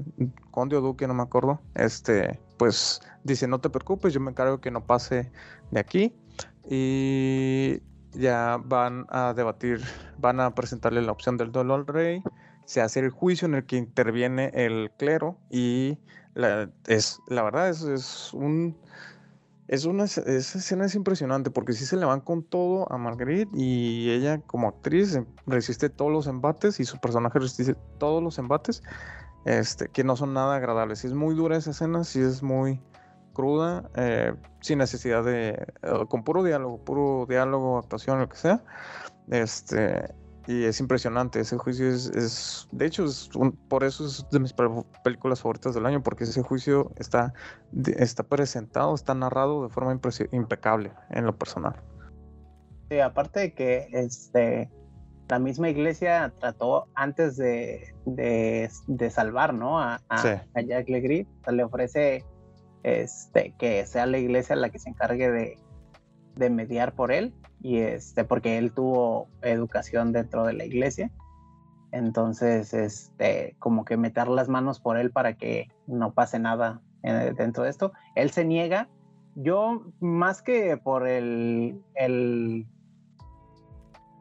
[0.51, 4.61] conde o duque, no me acuerdo, este, pues dice, no te preocupes, yo me encargo
[4.61, 5.31] que no pase
[5.71, 6.15] de aquí.
[6.71, 9.81] Y ya van a debatir,
[10.19, 12.23] van a presentarle la opción del duelo al rey,
[12.65, 15.99] se hace el juicio en el que interviene el clero y
[16.35, 18.77] la, es, la verdad es un
[19.69, 23.51] es una esa escena es impresionante porque sí se le van con todo a Marguerite
[23.55, 28.83] y ella como actriz resiste todos los embates y su personaje resiste todos los embates
[29.45, 31.05] este, que no son nada agradables.
[31.05, 32.81] Es muy dura esa escena, sí es muy
[33.33, 38.63] cruda, eh, sin necesidad de, eh, con puro diálogo, puro diálogo, actuación, lo que sea.
[39.29, 40.15] Este,
[40.49, 43.29] y es impresionante, ese juicio es, de hecho, es
[43.69, 44.55] por eso es de mis
[45.05, 47.35] películas favoritas del año, porque ese juicio está,
[47.99, 49.93] está presentado, está narrado de forma
[50.33, 51.75] impecable en lo personal.
[52.89, 54.71] Sí, aparte de que este,
[55.29, 59.79] la misma iglesia trató antes de, de, salvar ¿no?
[59.79, 62.25] a, a, Jack Legree, le ofrece
[62.85, 65.59] este, que sea la iglesia la que se encargue de,
[66.39, 71.11] de mediar por él y este porque él tuvo educación dentro de la iglesia.
[71.91, 77.35] Entonces este como que meter las manos por él para que no pase nada eh,
[77.37, 77.93] dentro de esto.
[78.15, 78.89] Él se niega.
[79.35, 82.67] Yo más que por el el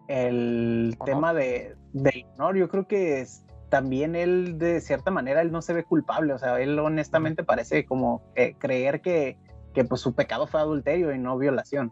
[0.07, 5.51] el tema de, de honor yo creo que es, también él de cierta manera él
[5.51, 6.33] no se ve culpable.
[6.33, 8.23] O sea él honestamente parece como
[8.57, 9.37] creer que
[9.73, 11.91] que pues su pecado fue adulterio y no violación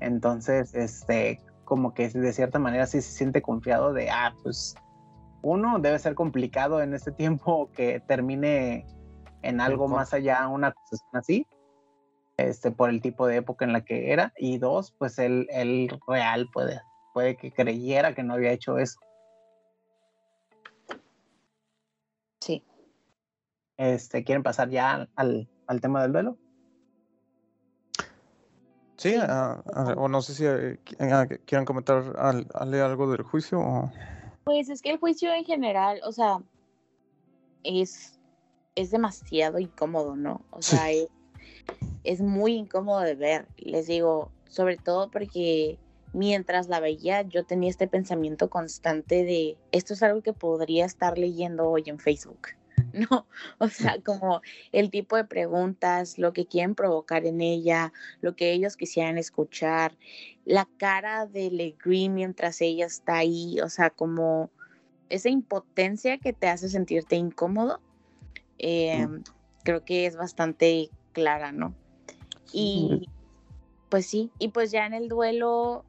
[0.00, 4.74] entonces, este, como que de cierta manera sí se siente confiado de, ah, pues
[5.42, 8.86] uno debe ser complicado en este tiempo que termine
[9.42, 11.46] en algo más allá, una acusación así,
[12.36, 15.46] este, por el tipo de época en la que era, y dos, pues él,
[16.06, 16.80] real puede,
[17.14, 18.98] puede que creyera que no había hecho eso.
[22.40, 22.64] Sí.
[23.76, 26.36] Este, ¿quieren pasar ya al, al tema del duelo?
[29.00, 29.62] Sí, ah,
[29.96, 30.78] o no sé si eh,
[31.10, 33.90] ah, quieran comentar algo del juicio.
[34.44, 36.42] Pues es que el juicio en general, o sea,
[37.64, 38.18] es,
[38.74, 40.42] es demasiado incómodo, ¿no?
[40.50, 41.08] O sea, es,
[42.04, 45.78] es muy incómodo de ver, les digo, sobre todo porque
[46.12, 51.16] mientras la veía yo tenía este pensamiento constante de esto es algo que podría estar
[51.16, 52.48] leyendo hoy en Facebook.
[53.10, 53.26] ¿no?
[53.58, 58.52] O sea, como el tipo de preguntas, lo que quieren provocar en ella, lo que
[58.52, 59.96] ellos quisieran escuchar,
[60.44, 64.50] la cara de Legree mientras ella está ahí, o sea, como
[65.08, 67.80] esa impotencia que te hace sentirte incómodo,
[68.58, 69.22] em,
[69.64, 71.74] creo que es bastante clara, ¿no?
[72.52, 73.08] Y
[73.88, 75.84] pues sí, y pues ya en el duelo,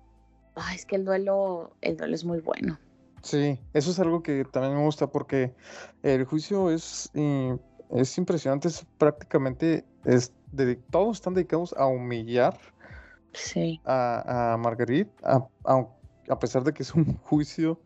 [0.73, 2.79] es que el duelo, el duelo es muy bueno.
[3.23, 5.53] Sí, eso es algo que también me gusta porque
[6.01, 7.11] el juicio es,
[7.91, 10.33] es impresionante, es prácticamente, es
[10.89, 12.57] todos están dedicados a humillar
[13.85, 15.47] a, a Marguerite, a,
[16.29, 17.79] a, pesar de que es un juicio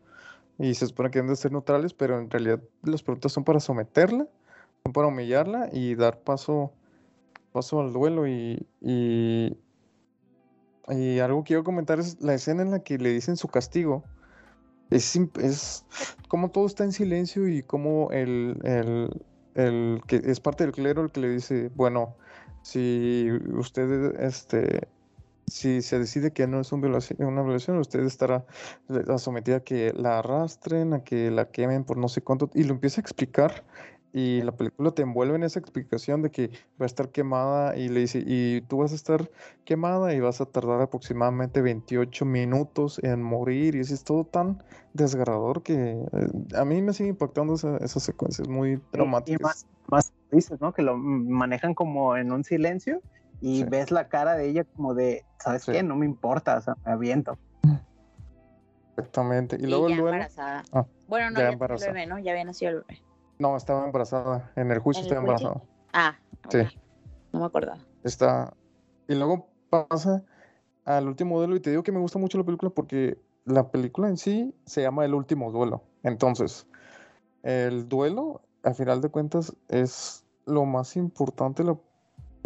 [0.58, 3.60] y se supone que deben de ser neutrales, pero en realidad las preguntas son para
[3.60, 4.26] someterla,
[4.84, 6.72] son para humillarla y dar paso,
[7.52, 9.56] paso al duelo y, y,
[10.88, 14.02] y algo que quiero comentar es la escena en la que le dicen su castigo
[14.90, 15.84] es, es
[16.28, 18.58] como todo está en silencio y como el,
[19.54, 22.16] el, que es parte del clero el que le dice, bueno,
[22.62, 24.88] si usted este,
[25.46, 28.44] si se decide que no es un una violación, usted estará
[28.88, 32.64] eh, sometida a que la arrastren, a que la quemen por no sé cuánto, y
[32.64, 33.64] lo empieza a explicar,
[34.18, 36.48] y la película te envuelve en esa explicación de que
[36.80, 39.30] va a estar quemada, y le dice, y tú vas a estar
[39.66, 44.62] quemada y vas a tardar aproximadamente 28 minutos en morir, y eso es todo tan
[44.94, 48.80] desgarrador que eh, a mí me sigue impactando esa, esas secuencias muy
[49.26, 50.72] Y- Y, más, más dices, ¿no?
[50.72, 53.02] Que lo manejan como en un silencio
[53.42, 53.64] y Sí.
[53.68, 55.72] ves la cara de ella como de, ¿sabes Sí.
[55.72, 55.82] qué?
[55.82, 57.36] No me importa, o sea, me aviento.
[58.96, 59.56] Exactamente.
[59.60, 60.14] Y Y luego ya el duelo.
[60.16, 60.64] embarazada.
[60.72, 61.90] Ah, bueno, no, ya ya, embarazada.
[61.90, 62.18] el bebé, ¿no?
[62.18, 63.02] Ya había nacido el bebé.
[63.38, 64.52] No, estaba embarazada.
[64.56, 65.48] En el juicio ¿En el estaba juicio?
[65.48, 65.70] embarazada.
[65.92, 66.18] Ah,
[66.50, 66.78] Sí.
[67.32, 67.78] No me acordaba.
[68.02, 68.54] Está.
[69.08, 70.24] Y luego pasa
[70.84, 71.56] al último duelo.
[71.56, 74.82] Y te digo que me gusta mucho la película porque la película en sí se
[74.82, 75.82] llama El último duelo.
[76.02, 76.66] Entonces,
[77.42, 81.62] el duelo, a final de cuentas, es lo más importante.
[81.62, 81.78] de la-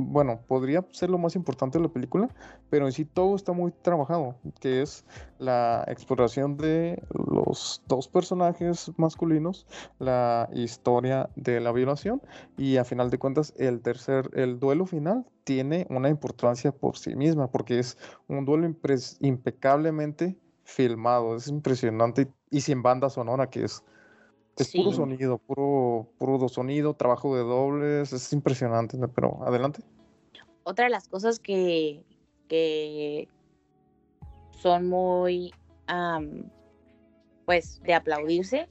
[0.02, 2.30] Bueno, podría ser lo más importante de la película,
[2.70, 5.04] pero en sí todo está muy trabajado, que es
[5.38, 9.66] la exploración de los dos personajes masculinos,
[9.98, 12.22] la historia de la violación
[12.56, 17.14] y a final de cuentas el tercer, el duelo final tiene una importancia por sí
[17.14, 18.74] misma, porque es un duelo
[19.20, 23.84] impecablemente filmado, es impresionante y sin banda sonora, que es,
[24.56, 29.08] es puro sonido, puro, puro sonido, trabajo de dobles, es impresionante, ¿no?
[29.08, 29.82] pero adelante.
[30.64, 32.04] Otra de las cosas que,
[32.48, 33.28] que
[34.60, 35.52] son muy,
[35.86, 36.50] am,
[37.46, 38.68] pues, de aplaudirse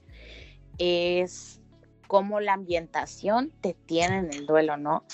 [0.78, 1.59] es
[2.10, 5.04] cómo la ambientación te tiene en el duelo, ¿no?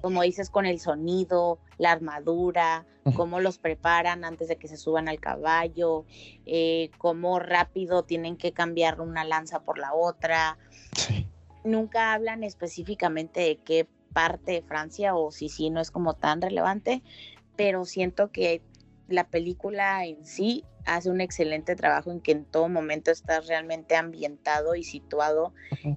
[0.00, 5.06] Como dices, con el sonido, la armadura, cómo los preparan antes de que se suban
[5.06, 6.06] al caballo,
[6.46, 10.56] eh, cómo rápido tienen que cambiar una lanza por la otra.
[10.96, 11.28] Sí.
[11.62, 16.40] Nunca hablan específicamente de qué parte de Francia o si sí no es como tan
[16.40, 17.02] relevante,
[17.54, 18.62] pero siento que
[19.08, 23.96] la película en sí hace un excelente trabajo en que en todo momento estás realmente
[23.96, 25.52] ambientado y situado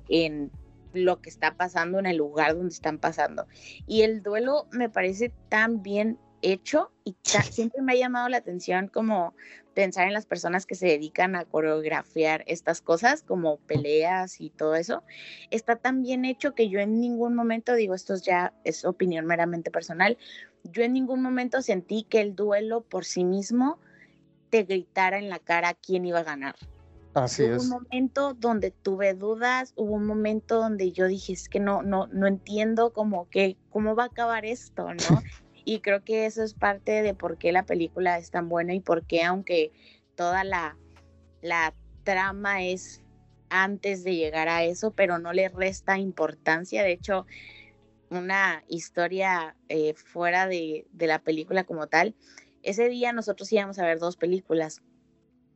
[0.09, 0.51] en
[0.93, 3.47] lo que está pasando en el lugar donde están pasando.
[3.87, 7.15] Y el duelo me parece tan bien hecho y
[7.51, 9.33] siempre me ha llamado la atención como
[9.73, 14.75] pensar en las personas que se dedican a coreografiar estas cosas como peleas y todo
[14.75, 15.03] eso.
[15.51, 19.25] Está tan bien hecho que yo en ningún momento, digo, esto es ya es opinión
[19.25, 20.17] meramente personal,
[20.63, 23.79] yo en ningún momento sentí que el duelo por sí mismo
[24.49, 26.55] te gritara en la cara quién iba a ganar.
[27.13, 27.63] Así hubo es.
[27.63, 32.07] un momento donde tuve dudas, hubo un momento donde yo dije, es que no, no,
[32.07, 34.95] no entiendo cómo que, cómo va a acabar esto, ¿no?
[35.65, 38.79] y creo que eso es parte de por qué la película es tan buena y
[38.79, 39.71] por qué, aunque
[40.15, 40.77] toda la,
[41.41, 41.73] la
[42.03, 43.01] trama es
[43.49, 46.83] antes de llegar a eso, pero no le resta importancia.
[46.83, 47.25] De hecho,
[48.09, 52.15] una historia eh, fuera de, de la película como tal,
[52.63, 54.81] ese día nosotros íbamos a ver dos películas.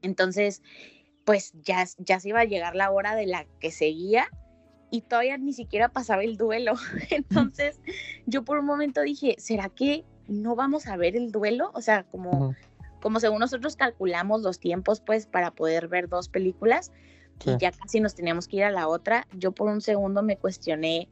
[0.01, 0.61] Entonces,
[1.25, 4.27] pues ya, ya se iba a llegar la hora de la que seguía
[4.91, 6.73] y todavía ni siquiera pasaba el duelo.
[7.09, 7.79] Entonces,
[8.25, 11.71] yo por un momento dije, ¿será que no vamos a ver el duelo?
[11.73, 12.55] O sea, como,
[13.01, 16.91] como según nosotros calculamos los tiempos, pues, para poder ver dos películas
[17.39, 17.49] Sí.
[17.49, 20.37] y ya casi nos teníamos que ir a la otra, yo por un segundo me
[20.37, 21.09] cuestioné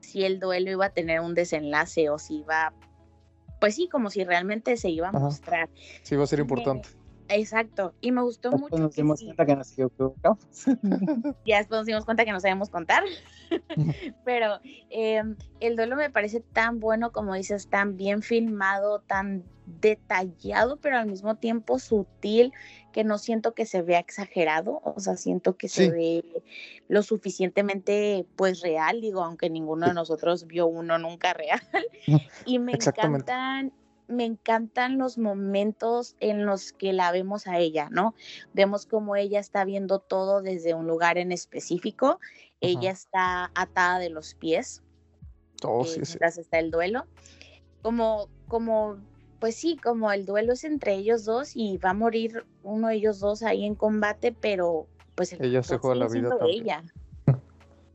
[0.00, 2.74] si el duelo iba a tener un desenlace o si iba,
[3.62, 5.20] pues sí, como si realmente se iba a Ajá.
[5.20, 5.70] mostrar.
[6.02, 6.88] Sí, va a ser importante.
[7.34, 10.38] Exacto, y me gustó Después mucho nos dimos sí, cuenta que nos equivocamos.
[11.46, 13.04] ya después nos dimos cuenta que no sabemos contar,
[14.24, 14.58] pero
[14.90, 15.22] eh,
[15.60, 21.06] el duelo me parece tan bueno, como dices, tan bien filmado, tan detallado, pero al
[21.06, 22.52] mismo tiempo sutil,
[22.92, 26.42] que no siento que se vea exagerado, o sea, siento que se ve
[26.88, 31.62] lo suficientemente, pues, real, digo, aunque ninguno de nosotros vio uno nunca real,
[32.44, 33.72] y me encantan
[34.12, 38.14] me encantan los momentos en los que la vemos a ella, ¿no?
[38.52, 42.20] Vemos como ella está viendo todo desde un lugar en específico.
[42.60, 44.82] Ella está atada de los pies
[45.64, 46.00] Oh, eh, sí, sí.
[46.12, 47.06] mientras está el duelo.
[47.82, 48.98] Como, como,
[49.40, 52.96] pues sí, como el duelo es entre ellos dos y va a morir uno de
[52.96, 56.28] ellos dos ahí en combate, pero pues el Ella se factor juega la sigue vida
[56.28, 56.62] siendo también.
[56.64, 56.84] ella.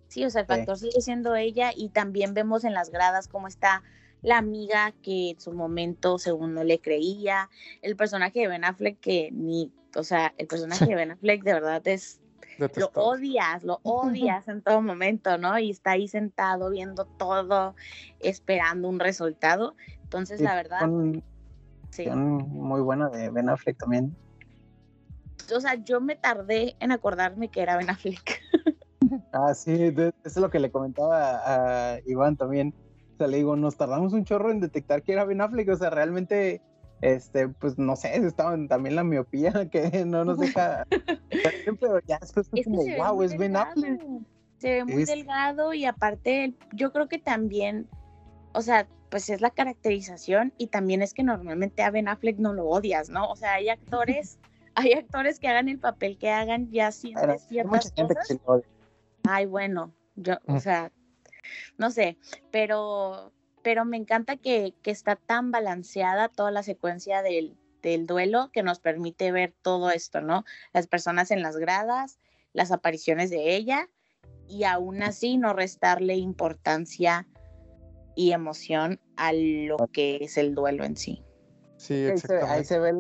[0.10, 0.54] Sí, o sea, el Sí.
[0.54, 3.84] factor sigue siendo ella y también vemos en las gradas cómo está
[4.22, 7.50] la amiga que en su momento, según no le creía,
[7.82, 11.54] el personaje de Ben Affleck que ni, o sea, el personaje de Ben Affleck de
[11.54, 12.20] verdad es,
[12.58, 15.58] lo odias, lo odias en todo momento, ¿no?
[15.60, 17.76] Y está ahí sentado viendo todo,
[18.20, 19.76] esperando un resultado.
[20.04, 20.80] Entonces, la verdad,
[21.92, 22.10] sí.
[22.10, 24.16] muy buena de Ben Affleck también.
[25.56, 28.42] O sea, yo me tardé en acordarme que era Ben Affleck.
[29.32, 32.74] Ah, sí, eso es lo que le comentaba a Iván también.
[33.18, 35.70] O sea, le digo, nos tardamos un chorro en detectar que era Ben Affleck.
[35.70, 36.62] O sea, realmente
[37.02, 40.86] este, pues no sé, estaba también la miopía que no nos deja.
[41.80, 44.02] pero ya después fue como, wow, es Ben Affleck.
[44.58, 47.88] Se ve muy delgado y aparte, yo creo que también,
[48.54, 52.54] o sea, pues es la caracterización y también es que normalmente a Ben Affleck no
[52.54, 53.30] lo odias, ¿no?
[53.30, 54.40] O sea, hay actores,
[54.76, 57.94] hay actores que hagan el papel que hagan, ya sientes ciertas
[58.44, 58.68] cosas.
[59.30, 60.92] Ay, bueno, yo, o sea,
[61.78, 62.18] no sé,
[62.52, 63.32] pero,
[63.64, 68.64] pero me encanta que, que está tan balanceada toda la secuencia del, del duelo que
[68.64, 70.44] nos permite ver todo esto, ¿no?
[70.74, 72.20] Las personas en las gradas,
[72.54, 73.90] las apariciones de ella
[74.48, 77.28] y aún así no restarle importancia
[78.16, 81.24] y emoción a lo que es el duelo en sí.
[81.78, 82.52] Sí, exactamente.
[82.52, 82.94] Ahí se, ve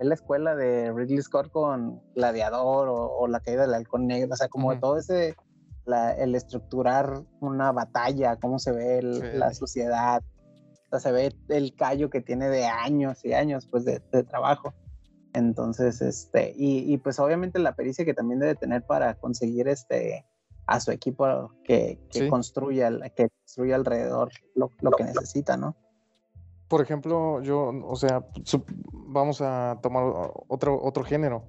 [0.00, 4.48] la, escuela de Ridley Scott con Gladiador o, La caída del halcón negro, o sea,
[4.48, 5.34] como todo ese,
[5.86, 10.22] el estructurar una batalla, cómo se ve la sociedad,
[10.86, 14.72] o sea, se ve el callo que tiene de años y años pues de, trabajo.
[15.32, 20.24] Entonces, este, y, y, pues obviamente la pericia que también debe tener para conseguir este
[20.66, 21.98] a su equipo que,
[22.30, 25.76] construya, que construya alrededor lo, que necesita, ¿no?
[26.68, 28.24] Por ejemplo, yo, o sea,
[28.92, 30.04] vamos a tomar
[30.48, 31.44] otro, otro género,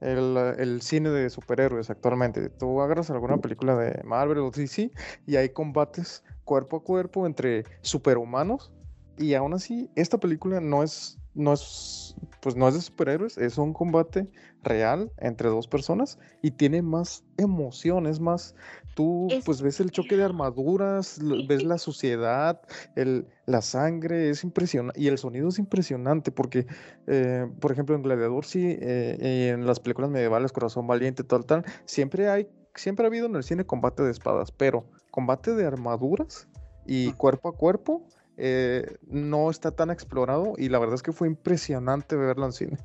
[0.00, 2.48] el, cine de superhéroes actualmente.
[2.50, 4.90] Tú agarras alguna película de Marvel o DC
[5.26, 8.72] y hay combates cuerpo a cuerpo entre superhumanos
[9.18, 13.58] y aún así esta película no es no es, pues no es de superhéroes, es
[13.58, 14.28] un combate
[14.62, 18.54] real entre dos personas y tiene más emociones, más,
[18.94, 22.60] tú pues ves el choque de armaduras, ves la suciedad,
[22.96, 26.66] el, la sangre, es impresionante y el sonido es impresionante porque,
[27.06, 31.64] eh, por ejemplo, en Gladiador sí, eh, en las películas medievales, Corazón Valiente, tal, tal,
[31.84, 36.48] siempre hay, siempre ha habido en el cine combate de espadas, pero combate de armaduras
[36.86, 38.06] y cuerpo a cuerpo
[38.42, 42.78] eh, no está tan explorado y la verdad es que fue impresionante verlo en cine.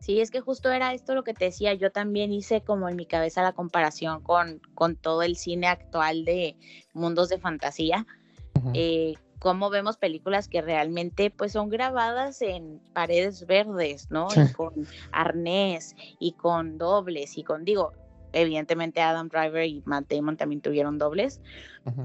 [0.00, 2.96] Sí, es que justo era esto lo que te decía, yo también hice como en
[2.96, 6.56] mi cabeza la comparación con, con todo el cine actual de
[6.94, 8.06] mundos de fantasía,
[8.72, 14.28] eh, cómo vemos películas que realmente pues son grabadas en paredes verdes, ¿no?
[14.34, 14.72] Y con
[15.12, 17.92] arnés y con dobles y con, digo,
[18.32, 21.42] evidentemente Adam Driver y Matt Damon también tuvieron dobles,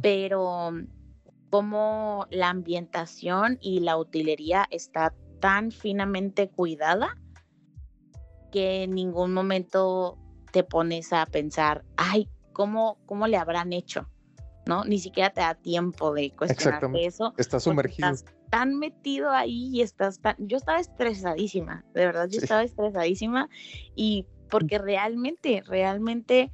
[0.02, 0.72] pero
[1.50, 7.18] cómo la ambientación y la utilería está tan finamente cuidada
[8.52, 10.18] que en ningún momento
[10.52, 14.10] te pones a pensar, ay, ¿cómo, cómo le habrán hecho?
[14.66, 14.84] ¿No?
[14.84, 17.34] Ni siquiera te da tiempo de cuestionar eso.
[17.38, 18.10] Estás sumergido.
[18.10, 20.36] Estás tan metido ahí y estás tan...
[20.40, 23.50] Yo estaba estresadísima, de verdad, yo estaba estresadísima
[23.96, 26.52] y porque realmente, realmente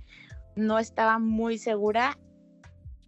[0.56, 2.18] no estaba muy segura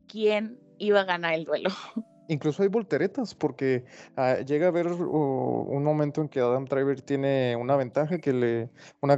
[0.08, 1.70] quién iba a ganar el duelo.
[2.30, 3.86] Incluso hay volteretas, porque
[4.18, 8.70] ah, llega a haber un momento en que Adam Driver tiene una ventaja, que le,
[9.02, 9.18] una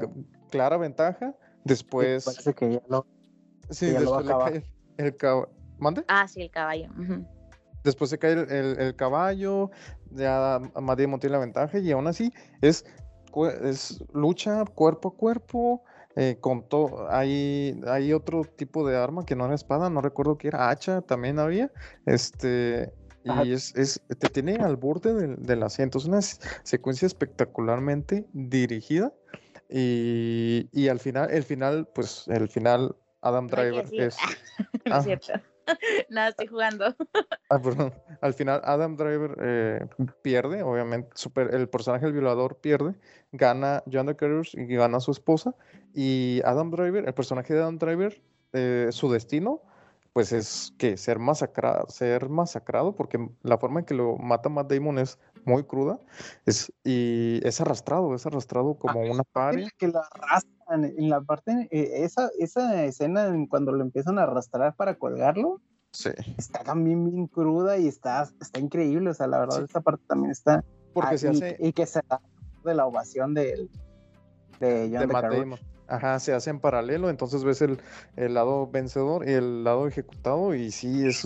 [0.51, 2.25] clara ventaja, después...
[2.25, 3.07] parece que ya lo,
[3.69, 4.63] sí, después le cae
[4.97, 5.49] el, caballo.
[5.79, 6.03] ¿Mande?
[6.07, 6.89] Ah, sí, el caballo.
[7.83, 9.71] Después se cae el, caballo,
[10.11, 12.31] ya Matt tiene la ventaja y aún así
[12.61, 12.85] es,
[13.63, 15.83] es lucha cuerpo a cuerpo,
[16.21, 20.37] eh, con todo, hay, hay otro tipo de arma que no era espada, no recuerdo
[20.37, 21.71] qué era, hacha también había,
[22.05, 22.91] este,
[23.23, 29.13] y es, es, te tiene al borde del, asiento, es una secuencia espectacularmente dirigida,
[29.69, 34.17] y, y, al final, el final, pues, el final, Adam Driver es...
[34.91, 35.05] Ah,
[36.09, 36.95] Nada, estoy jugando.
[37.49, 37.59] Ah,
[38.21, 39.87] al final, Adam Driver eh,
[40.21, 41.09] pierde, obviamente.
[41.15, 42.95] Super, el personaje del violador pierde,
[43.31, 45.55] gana John the Carriers y gana a su esposa.
[45.93, 48.21] Y Adam Driver, el personaje de Adam Driver,
[48.53, 49.61] eh, su destino,
[50.13, 54.71] pues es que ser masacrado, ser masacrado, porque la forma en que lo mata Matt
[54.71, 55.99] Damon es muy cruda,
[56.45, 59.69] es, y es arrastrado, es arrastrado como una paria.
[59.77, 64.75] Que lo arrastran, en la parte, eh, esa, esa escena cuando lo empiezan a arrastrar
[64.75, 66.11] para colgarlo, sí.
[66.37, 70.31] está también bien cruda y está, está increíble, o sea, la verdad, esa parte también
[70.31, 70.63] está...
[70.93, 71.57] Porque se hace...
[71.59, 72.21] Y que se da
[72.63, 73.69] de la ovación de,
[74.59, 75.59] de John de Matt Damon.
[75.87, 77.79] Ajá, se hace en paralelo, entonces ves el,
[78.15, 81.25] el, lado vencedor y el lado ejecutado y sí, es,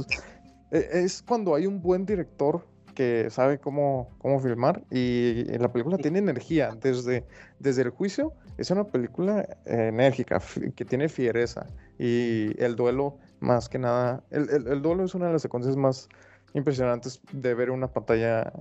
[0.72, 5.98] e, es cuando hay un buen director que sabe cómo, cómo filmar y la película
[5.98, 7.26] tiene energía desde,
[7.60, 8.34] desde el juicio.
[8.58, 10.42] Es una película enérgica,
[10.76, 11.68] que tiene fiereza
[11.98, 16.08] y el duelo más que nada, el, el, duelo es una de las secuencias más
[16.54, 18.54] impresionantes de ver una pantalla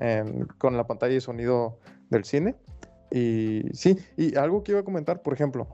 [0.58, 1.78] con la pantalla y sonido
[2.10, 2.56] del cine.
[3.10, 5.68] Y sí, y algo que iba a comentar, por ejemplo,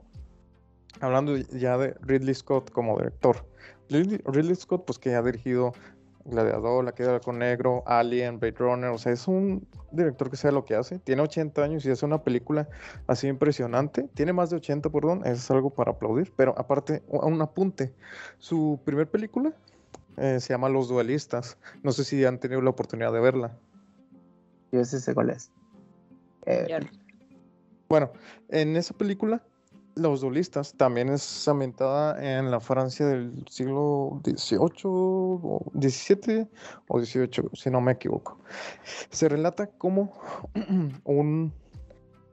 [0.99, 3.45] hablando ya de Ridley Scott como director.
[3.89, 5.73] Ridley, Ridley Scott, pues que ha dirigido
[6.25, 10.37] Gladiador, La Queda del Halcón Negro, Alien, Blade Runner, o sea, es un director que
[10.37, 10.99] sabe lo que hace.
[10.99, 12.67] Tiene 80 años y hace una película
[13.07, 14.03] así impresionante.
[14.13, 16.31] Tiene más de 80, perdón, eso es algo para aplaudir.
[16.35, 17.93] Pero aparte, un apunte.
[18.37, 19.53] Su primer película
[20.17, 21.57] eh, se llama Los Duelistas.
[21.83, 23.57] No sé si han tenido la oportunidad de verla.
[24.71, 25.51] Yo sé cuál es.
[26.45, 26.79] Eh,
[27.87, 28.11] bueno,
[28.49, 29.43] en esa película
[29.95, 36.47] los duelistas también es ambientada en la Francia del siglo XVIII o XVII
[36.87, 38.39] o XVIII, si no me equivoco.
[39.09, 40.13] Se relata como
[41.03, 41.53] un...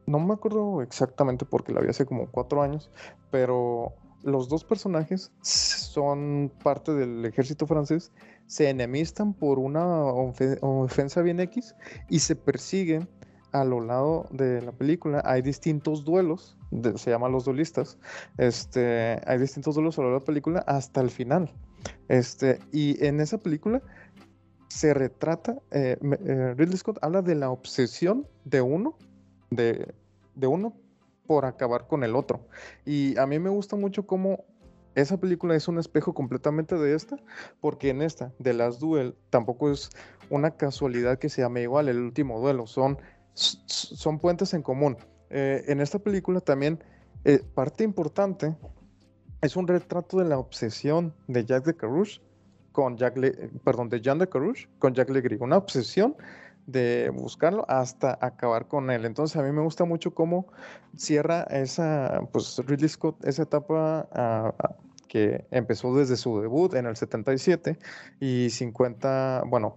[0.06, 2.92] No me acuerdo exactamente porque la vi hace como cuatro años,
[3.32, 3.92] pero
[4.22, 8.12] los dos personajes son parte del ejército francés,
[8.46, 11.74] se enemistan por una ofensa bien X
[12.08, 13.08] y se persiguen
[13.52, 15.22] a lo largo de la película.
[15.24, 16.55] Hay distintos duelos
[16.96, 17.98] se llama Los Duelistas,
[18.38, 21.52] este, hay distintos duelos a lo largo de la película hasta el final.
[22.08, 23.82] Este, y en esa película
[24.68, 28.96] se retrata, eh, eh, Ridley Scott habla de la obsesión de uno,
[29.50, 29.94] de,
[30.34, 30.74] de uno
[31.26, 32.46] por acabar con el otro.
[32.84, 34.44] Y a mí me gusta mucho cómo
[34.96, 37.16] esa película es un espejo completamente de esta,
[37.60, 39.90] porque en esta, de las Duel, tampoco es
[40.30, 42.98] una casualidad que se llame igual el último duelo, son,
[43.34, 44.96] son puentes en común.
[45.30, 46.82] Eh, en esta película también
[47.24, 48.54] eh, parte importante
[49.40, 52.20] es un retrato de la obsesión de Jack de Carouche
[52.72, 53.32] con Jack Le
[53.64, 56.14] perdón, de Jean de Carouche con Jack Legris, una obsesión
[56.66, 59.04] de buscarlo hasta acabar con él.
[59.04, 60.46] Entonces a mí me gusta mucho cómo
[60.96, 64.76] cierra esa, pues Ridley Scott, esa etapa ah, ah,
[65.08, 67.78] que empezó desde su debut en el 77
[68.20, 69.76] y 50, bueno,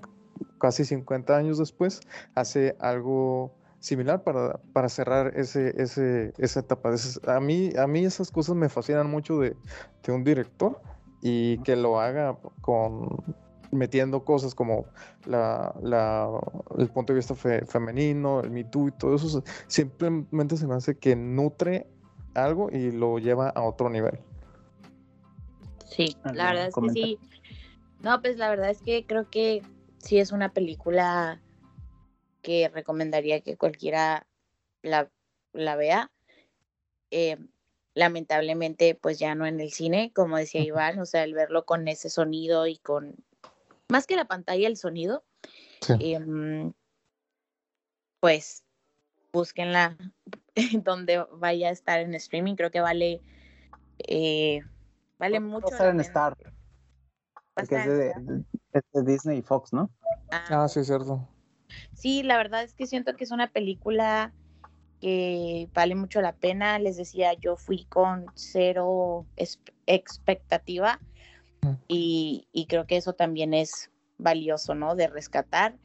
[0.60, 2.02] casi 50 años después,
[2.36, 6.94] hace algo similar para, para cerrar ese, ese, esa etapa.
[7.28, 9.56] A mí, a mí esas cosas me fascinan mucho de,
[10.04, 10.82] de un director
[11.22, 13.24] y que lo haga con
[13.72, 14.86] metiendo cosas como
[15.26, 16.28] la, la,
[16.78, 20.98] el punto de vista femenino, el Me Too y todo eso, simplemente se me hace
[20.98, 21.88] que nutre
[22.34, 24.20] algo y lo lleva a otro nivel.
[25.86, 27.20] Sí, la verdad es que sí.
[28.02, 29.62] No, pues la verdad es que creo que
[29.98, 31.42] sí es una película
[32.42, 34.28] que recomendaría que cualquiera
[34.82, 35.10] la,
[35.54, 36.12] la vea.
[37.12, 37.38] Eh,
[37.94, 41.88] lamentablemente, pues ya no en el cine, como decía Iván, o sea, el verlo con
[41.88, 43.16] ese sonido y con,
[43.90, 45.24] más que la pantalla, el sonido,
[46.00, 46.72] em,
[48.20, 48.64] pues
[49.34, 49.98] búsquenla
[50.84, 53.22] donde vaya a estar en streaming, creo que vale,
[54.00, 54.62] eh,
[55.18, 55.68] vale mucho.
[55.68, 56.38] Va a estar en Star.
[57.54, 58.14] Porque es de,
[58.94, 59.90] de, Disney y Fox, ¿no?
[60.32, 61.28] Ah, sí, cierto.
[61.94, 64.34] Sí, la verdad es que siento que es una película
[65.02, 66.80] que vale mucho la pena.
[66.80, 69.26] Les decía, yo fui con cero
[69.86, 71.00] expectativa
[71.88, 74.96] y, y, creo que eso también es valioso, ¿no?
[74.96, 75.78] De rescatar.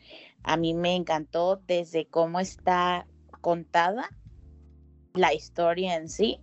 [0.42, 3.06] A mí me encantó desde cómo está
[3.40, 4.10] contada
[5.14, 6.40] la historia en sí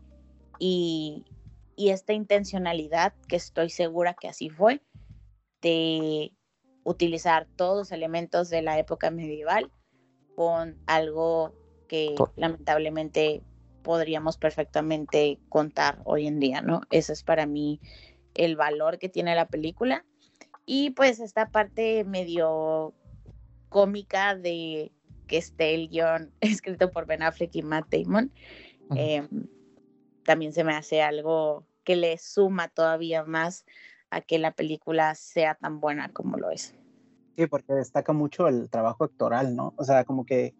[0.59, 1.25] y,
[1.75, 4.81] y esta intencionalidad, que estoy segura que así fue,
[5.61, 6.33] de
[6.83, 9.71] utilizar todos los elementos de la época medieval
[10.35, 11.53] con algo
[11.87, 13.43] que lamentablemente
[13.83, 16.81] podríamos perfectamente contar hoy en día, ¿no?
[16.91, 17.79] Ese es para mí
[18.33, 20.05] el valor que tiene la película.
[20.65, 22.93] Y pues esta parte medio
[23.69, 24.91] cómica de
[25.27, 28.31] que esté el guion escrito por Ben Affleck y Matt Damon,
[28.95, 29.47] em,
[30.23, 33.65] también se me hace algo que le suma todavía más
[34.11, 36.75] a que la película sea tan buena como lo es.
[37.37, 39.73] Sí, porque destaca mucho el trabajo actoral, ¿no?
[39.77, 40.53] O sea, como que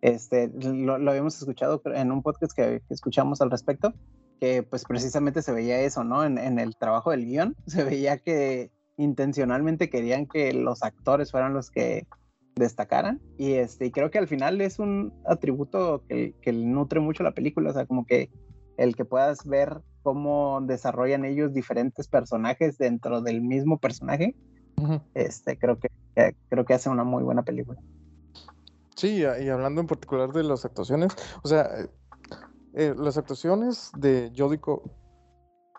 [0.00, 3.94] este, lo, habíamos escuchado en un podcast que, escuchamos al respecto,
[4.40, 6.24] que pues precisamente se veía eso, ¿no?
[6.24, 11.52] En, en, el trabajo del guion, se veía que intencionalmente querían que los actores fueran
[11.52, 12.06] los que
[12.54, 17.22] destacaran y este y creo que al final es un atributo que, que nutre mucho
[17.22, 18.30] la película, o sea, como que
[18.78, 24.36] el que puedas ver cómo desarrollan ellos diferentes personajes dentro del mismo personaje,
[25.14, 25.90] este, creo que,
[26.48, 27.80] creo que hace una muy buena película.
[28.94, 31.10] Sí, y hablando en particular de las actuaciones,
[31.42, 31.88] o sea, eh,
[32.74, 34.60] eh, las actuaciones de Jodie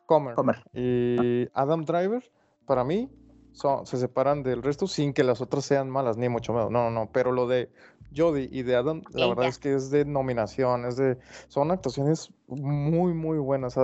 [0.06, 0.36] Comer,
[0.74, 2.30] y Adam Driver,
[2.66, 3.10] para mí,
[3.54, 6.70] son, se separan del resto sin que las otras sean malas, ni mucho menos.
[6.70, 7.12] No, no, no.
[7.14, 7.72] Pero lo de
[8.18, 11.18] Jodie y de Adam, la verdad es que es de nominación, es de,
[11.48, 13.76] son actuaciones muy, muy buenas.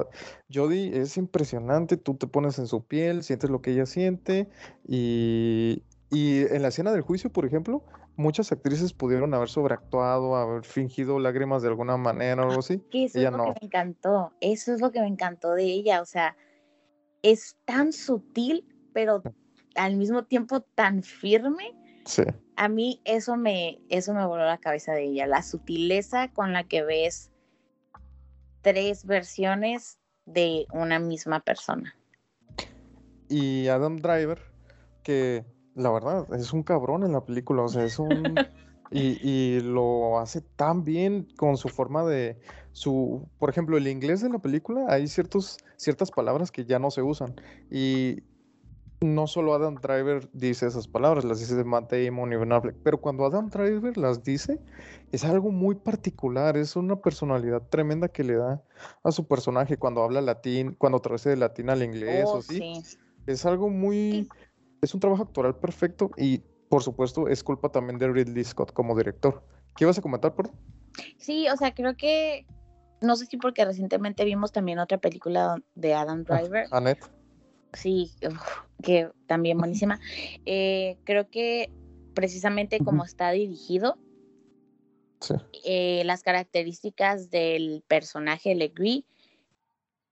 [0.52, 4.50] Jodie es impresionante, tú te pones en su piel, sientes lo que ella siente
[4.88, 7.84] y, y en la escena del juicio, por ejemplo,
[8.16, 12.82] muchas actrices pudieron haber sobreactuado, haber fingido lágrimas de alguna manera o algo así.
[12.92, 16.06] Eso es lo que me encantó, eso es lo que me encantó de ella, o
[16.06, 16.36] sea,
[17.22, 19.24] es tan sutil, pero
[19.76, 21.76] al mismo tiempo tan firme.
[22.06, 22.24] Sí.
[22.56, 26.64] A mí eso me, eso me voló la cabeza de ella, la sutileza con la
[26.64, 27.32] que ves
[28.62, 31.96] tres versiones de una misma persona.
[33.30, 34.40] Y Adam Driver,
[35.04, 38.36] que la verdad es un cabrón en la película, o sea, es un...
[38.92, 42.40] y, y lo hace tan bien con su forma de
[42.74, 46.92] su, por ejemplo, el inglés de la película, hay ciertos, ciertas palabras que ya no
[46.92, 47.36] se usan.
[47.72, 48.22] Y
[49.04, 53.00] no solo Adam Driver dice esas palabras, las dice Matt Damon y Ben Affleck, pero
[53.00, 54.60] cuando Adam Driver las dice,
[55.12, 58.64] es algo muy particular, es una personalidad tremenda que le da
[59.04, 62.82] a su personaje cuando habla latín, cuando traduce de latín al inglés, Oh, o sí.
[62.84, 62.98] sí.
[63.28, 64.30] Es algo muy,
[64.82, 68.98] es un trabajo actoral perfecto y, por supuesto, es culpa también de Ridley Scott como
[68.98, 69.46] director.
[69.76, 70.52] ¿Qué ibas a comentar, por
[71.18, 72.46] Sí, o sea, creo que,
[73.02, 77.23] no sé si porque recientemente vimos también otra película de Adam Driver, Annette?
[77.74, 78.42] Sí, uf,
[78.82, 80.00] que también buenísima.
[80.46, 81.72] Eh, creo que
[82.14, 83.98] precisamente como está dirigido,
[85.22, 85.36] Sí.
[85.64, 89.06] eh, las características del personaje Legree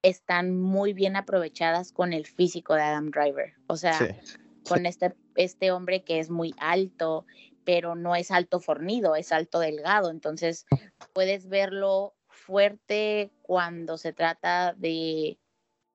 [0.03, 3.53] están muy bien aprovechadas con el físico de Adam Driver.
[3.67, 4.37] O sea, Sí.
[4.67, 7.25] con este, este hombre que es muy alto,
[7.65, 10.09] pero no es alto fornido, es alto delgado.
[10.09, 10.65] Entonces
[11.13, 15.37] puedes verlo fuerte cuando se trata de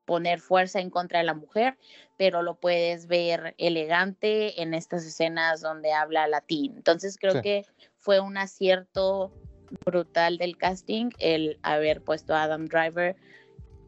[0.06, 1.76] poner fuerza en contra de la mujer,
[2.16, 6.74] pero lo puedes ver elegante en estas escenas donde habla latín.
[6.76, 7.42] Entonces creo Sí.
[7.42, 7.66] que
[7.98, 9.32] fue un acierto
[9.84, 13.16] brutal del casting el haber puesto a Adam Driver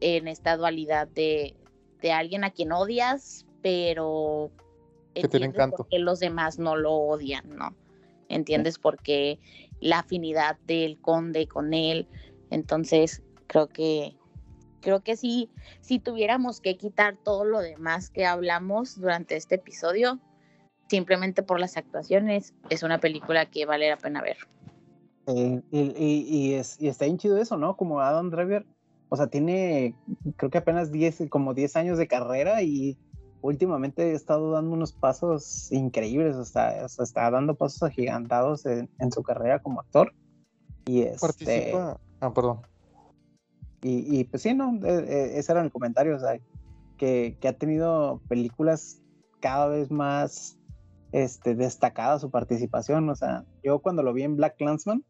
[0.01, 1.55] en esta dualidad de,
[2.01, 4.51] de alguien a quien odias, pero
[5.13, 5.87] Que tiene encanto.
[5.89, 7.75] por los demás no lo odian, ¿no?
[8.27, 9.39] Entiendes por qué
[9.79, 12.07] la afinidad del conde con él.
[12.51, 14.15] Entonces, creo que
[14.81, 15.49] creo que sí,
[15.81, 20.19] si tuviéramos que quitar todo lo demás que hablamos durante este episodio,
[20.87, 24.37] simplemente por las actuaciones, es una película que vale la pena ver.
[25.27, 27.77] Eh, y, y- y es, y está bien chido eso, ¿no?
[27.77, 28.65] Como Adam Driver,
[29.09, 29.95] o sea, tiene
[30.37, 32.97] creo que apenas 10, como 10 años de carrera y
[33.41, 38.65] últimamente ha estado dando unos pasos increíbles, o sea, o sea, está dando pasos agigantados
[38.65, 40.13] en, en su carrera como actor.
[40.85, 41.99] Y este, Participa.
[42.21, 42.61] Ah, perdón.
[43.81, 46.39] Y, y, pues sí, no, Eh, eh, ese era mi comentario, o sea,
[46.97, 49.01] que, que ha tenido películas
[49.39, 50.57] cada vez más
[51.11, 55.03] este, destacada su participación, o sea, yo cuando lo vi en Black Clansman,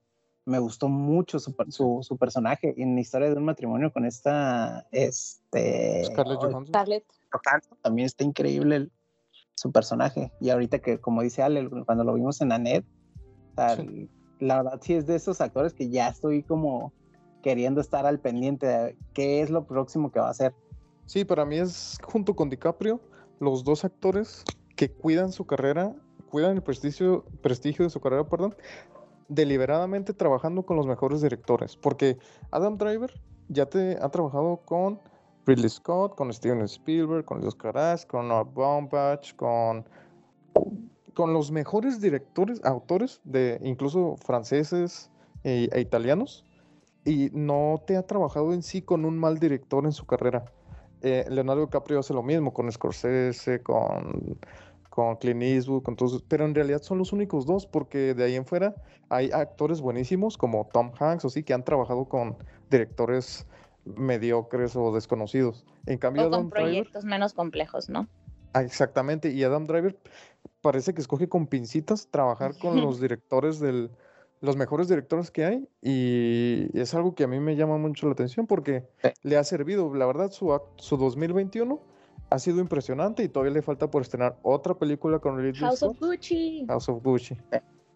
[0.46, 4.88] me gustó mucho su, su, su personaje en la historia de un matrimonio con esta,
[4.92, 6.50] este, Scarlett ay,
[7.32, 7.78] Johansson.
[7.82, 8.92] También está increíble el-
[9.56, 12.86] su personaje, y ahorita que, como dice Ale, cuando lo vimos en Annette,
[13.52, 14.10] o sea, Sí.
[14.40, 16.94] la verdad sí es de esos actores que ya estoy como
[17.42, 20.54] queriendo estar al pendiente de qué es lo próximo que va a hacer.
[21.06, 23.00] Sí, para mí es junto con DiCaprio
[23.40, 24.44] los dos actores
[24.76, 25.96] que cuidan su carrera,
[26.30, 28.56] cuidan el prestigio, prestigio de su carrera, perdón,
[29.28, 31.76] deliberadamente trabajando con los mejores directores.
[31.76, 32.18] Porque
[32.52, 33.12] Adam Driver
[33.48, 35.00] ya te ha trabajado con
[35.46, 39.88] Ridley Scott, con Steven Spielberg, con Los Caras, con Noah Baumbach, con,
[41.14, 45.10] con los mejores directores, autores, de incluso franceses
[45.44, 46.46] e- e italianos.
[47.06, 50.46] Y no te ha trabajado en sí con un mal director en su carrera.
[51.02, 54.38] Eh, Leonardo DiCaprio hace lo mismo con Scorsese, con,
[54.90, 58.36] con Clint Eastwood, con todos, pero en realidad son los únicos dos, porque de ahí
[58.36, 58.76] en fuera
[59.08, 62.38] hay actores buenísimos como Tom Hanks o sí que han trabajado con
[62.70, 63.48] directores
[63.86, 65.66] mediocres o desconocidos.
[65.86, 68.08] En cambio, o con Adam Driver, proyectos menos complejos, ¿no?
[68.54, 69.98] ah, exactamente, y Adam Driver
[70.62, 73.92] parece que escoge con pincitas trabajar con los directores del,
[74.42, 78.14] los mejores directores que hay, y es algo que a mí me llama mucho la
[78.14, 79.10] atención porque Sí.
[79.24, 79.94] le ha servido.
[79.94, 81.82] La verdad, su, su 2021
[82.30, 85.98] ha sido impresionante y todavía le falta por estrenar otra película con Ridley House of
[85.98, 86.66] Scott, Gucci.
[86.68, 87.36] House of Gucci.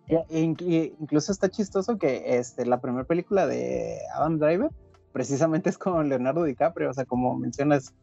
[0.09, 4.69] Ya, e y incluso está chistoso que este, la primera película de Adam Driver
[5.13, 7.93] precisamente es con Leonardo DiCaprio, o sea, como mencionas,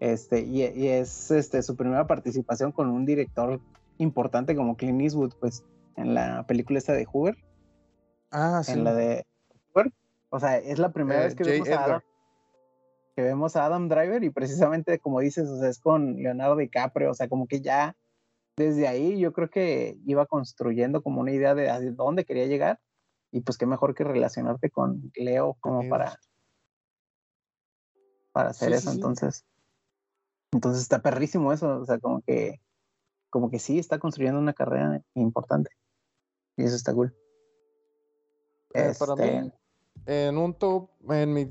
[0.00, 3.60] este, y, y es este, su primera participación con un director
[3.98, 5.62] importante como Clint Eastwood, pues,
[5.96, 7.36] en la película esta de Hoover,
[8.32, 8.72] Ah, sí.
[8.72, 9.26] en la de.
[10.34, 11.52] O sea, es la primera Eh, vez que J.
[11.52, 12.00] vemos, a Adam,
[13.14, 17.10] que vemos a Adam Driver y precisamente como dices, o sea, es con Leonardo DiCaprio,
[17.10, 17.94] o sea, como que ya
[18.56, 22.80] desde ahí yo creo que iba construyendo como una idea de a dónde quería llegar
[23.30, 26.18] y pues qué mejor que relacionarte con Leo como para
[28.32, 28.96] para hacer Sí, eso, sí.
[28.96, 29.44] entonces
[30.54, 32.60] entonces está perrísimo eso, o sea, como que
[33.28, 35.70] como que sí está construyendo una carrera importante
[36.56, 37.14] y eso está cool.
[38.74, 39.52] Eh, para mí,
[40.06, 41.48] en un top, en mi,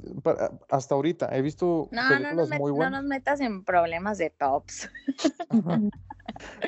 [0.70, 2.92] hasta ahorita, he visto no, películas no muy buenas.
[2.92, 4.90] No nos metas en problemas de tops.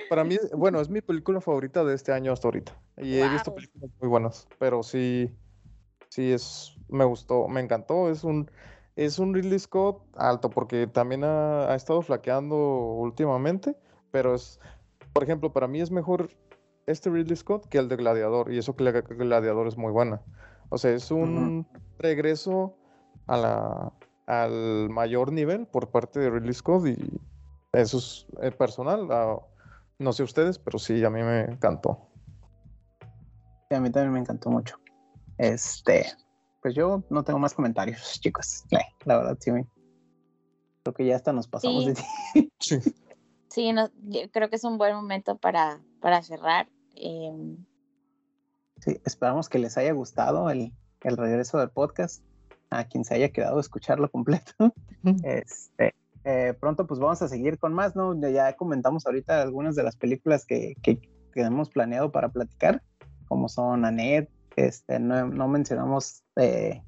[0.09, 2.77] Para mí, bueno, es mi película favorita de este año hasta ahorita.
[2.97, 5.33] Y he visto películas muy buenas, pero sí,
[6.09, 8.09] sí es, me gustó, me encantó.
[8.09, 8.49] Es un,
[8.95, 13.75] es un Ridley Scott alto, porque también ha, ha estado flaqueando últimamente,
[14.11, 14.59] pero es,
[15.11, 16.29] por ejemplo, para mí es mejor
[16.87, 20.21] este Ridley Scott que el de Gladiador, y eso que el Gladiador es muy buena.
[20.69, 21.67] O sea, es un
[21.99, 22.75] regreso
[23.27, 23.93] a la,
[24.25, 27.21] al mayor nivel por parte de Ridley Scott y
[27.73, 29.07] eso es eh, personal.
[29.11, 29.37] Ah,
[29.99, 32.09] no sé ustedes, pero sí, a mí me encantó.
[33.69, 34.77] Sí, a mí también me encantó mucho.
[35.37, 36.05] Este,
[36.61, 38.63] pues yo no tengo más comentarios, chicos.
[39.05, 39.51] La verdad, sí,
[40.83, 42.03] creo que ya hasta nos pasamos de ti.
[42.59, 42.79] Sí,
[43.49, 43.73] sí
[44.31, 46.67] creo que es un buen momento para, para cerrar.
[46.95, 47.57] Eh,
[48.83, 52.21] Sí, esperamos que les haya gustado el, regreso del podcast.
[52.69, 54.51] A quien se haya quedado a escucharlo completo.
[55.23, 55.93] este,
[56.25, 58.19] eh, pronto pues vamos a seguir con más, ¿no?
[58.29, 60.99] Ya comentamos ahorita algunas de las películas que, que,
[61.35, 62.81] hemos planeado para platicar,
[63.27, 66.83] como son Annette, este, no, mencionamos, eh,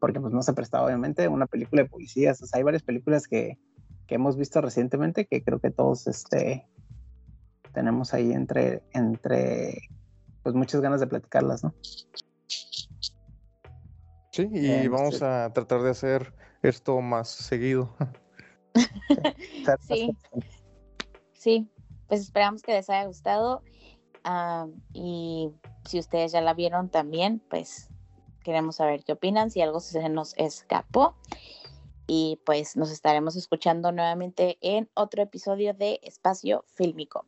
[0.00, 3.58] porque pues no se prestaba obviamente, una película de policías, hay varias películas que,
[4.06, 6.66] que, hemos visto recientemente que creo que todos este,
[7.76, 9.90] tenemos ahí entre, entre
[10.42, 11.74] pues muchas ganas de platicarlas, ¿no?
[14.32, 16.32] Sí, y vamos a tratar de hacer
[16.62, 17.94] esto más seguido.
[19.86, 20.16] sí.
[21.34, 21.70] sí,
[22.08, 23.62] pues esperamos que les haya gustado.
[24.94, 25.52] y
[25.84, 27.90] si ustedes ya la vieron también, pues
[28.42, 31.14] queremos saber qué opinan, si algo se nos escapó.
[32.06, 37.26] Y pues nos estaremos escuchando nuevamente en otro episodio de Espacio Fílmico.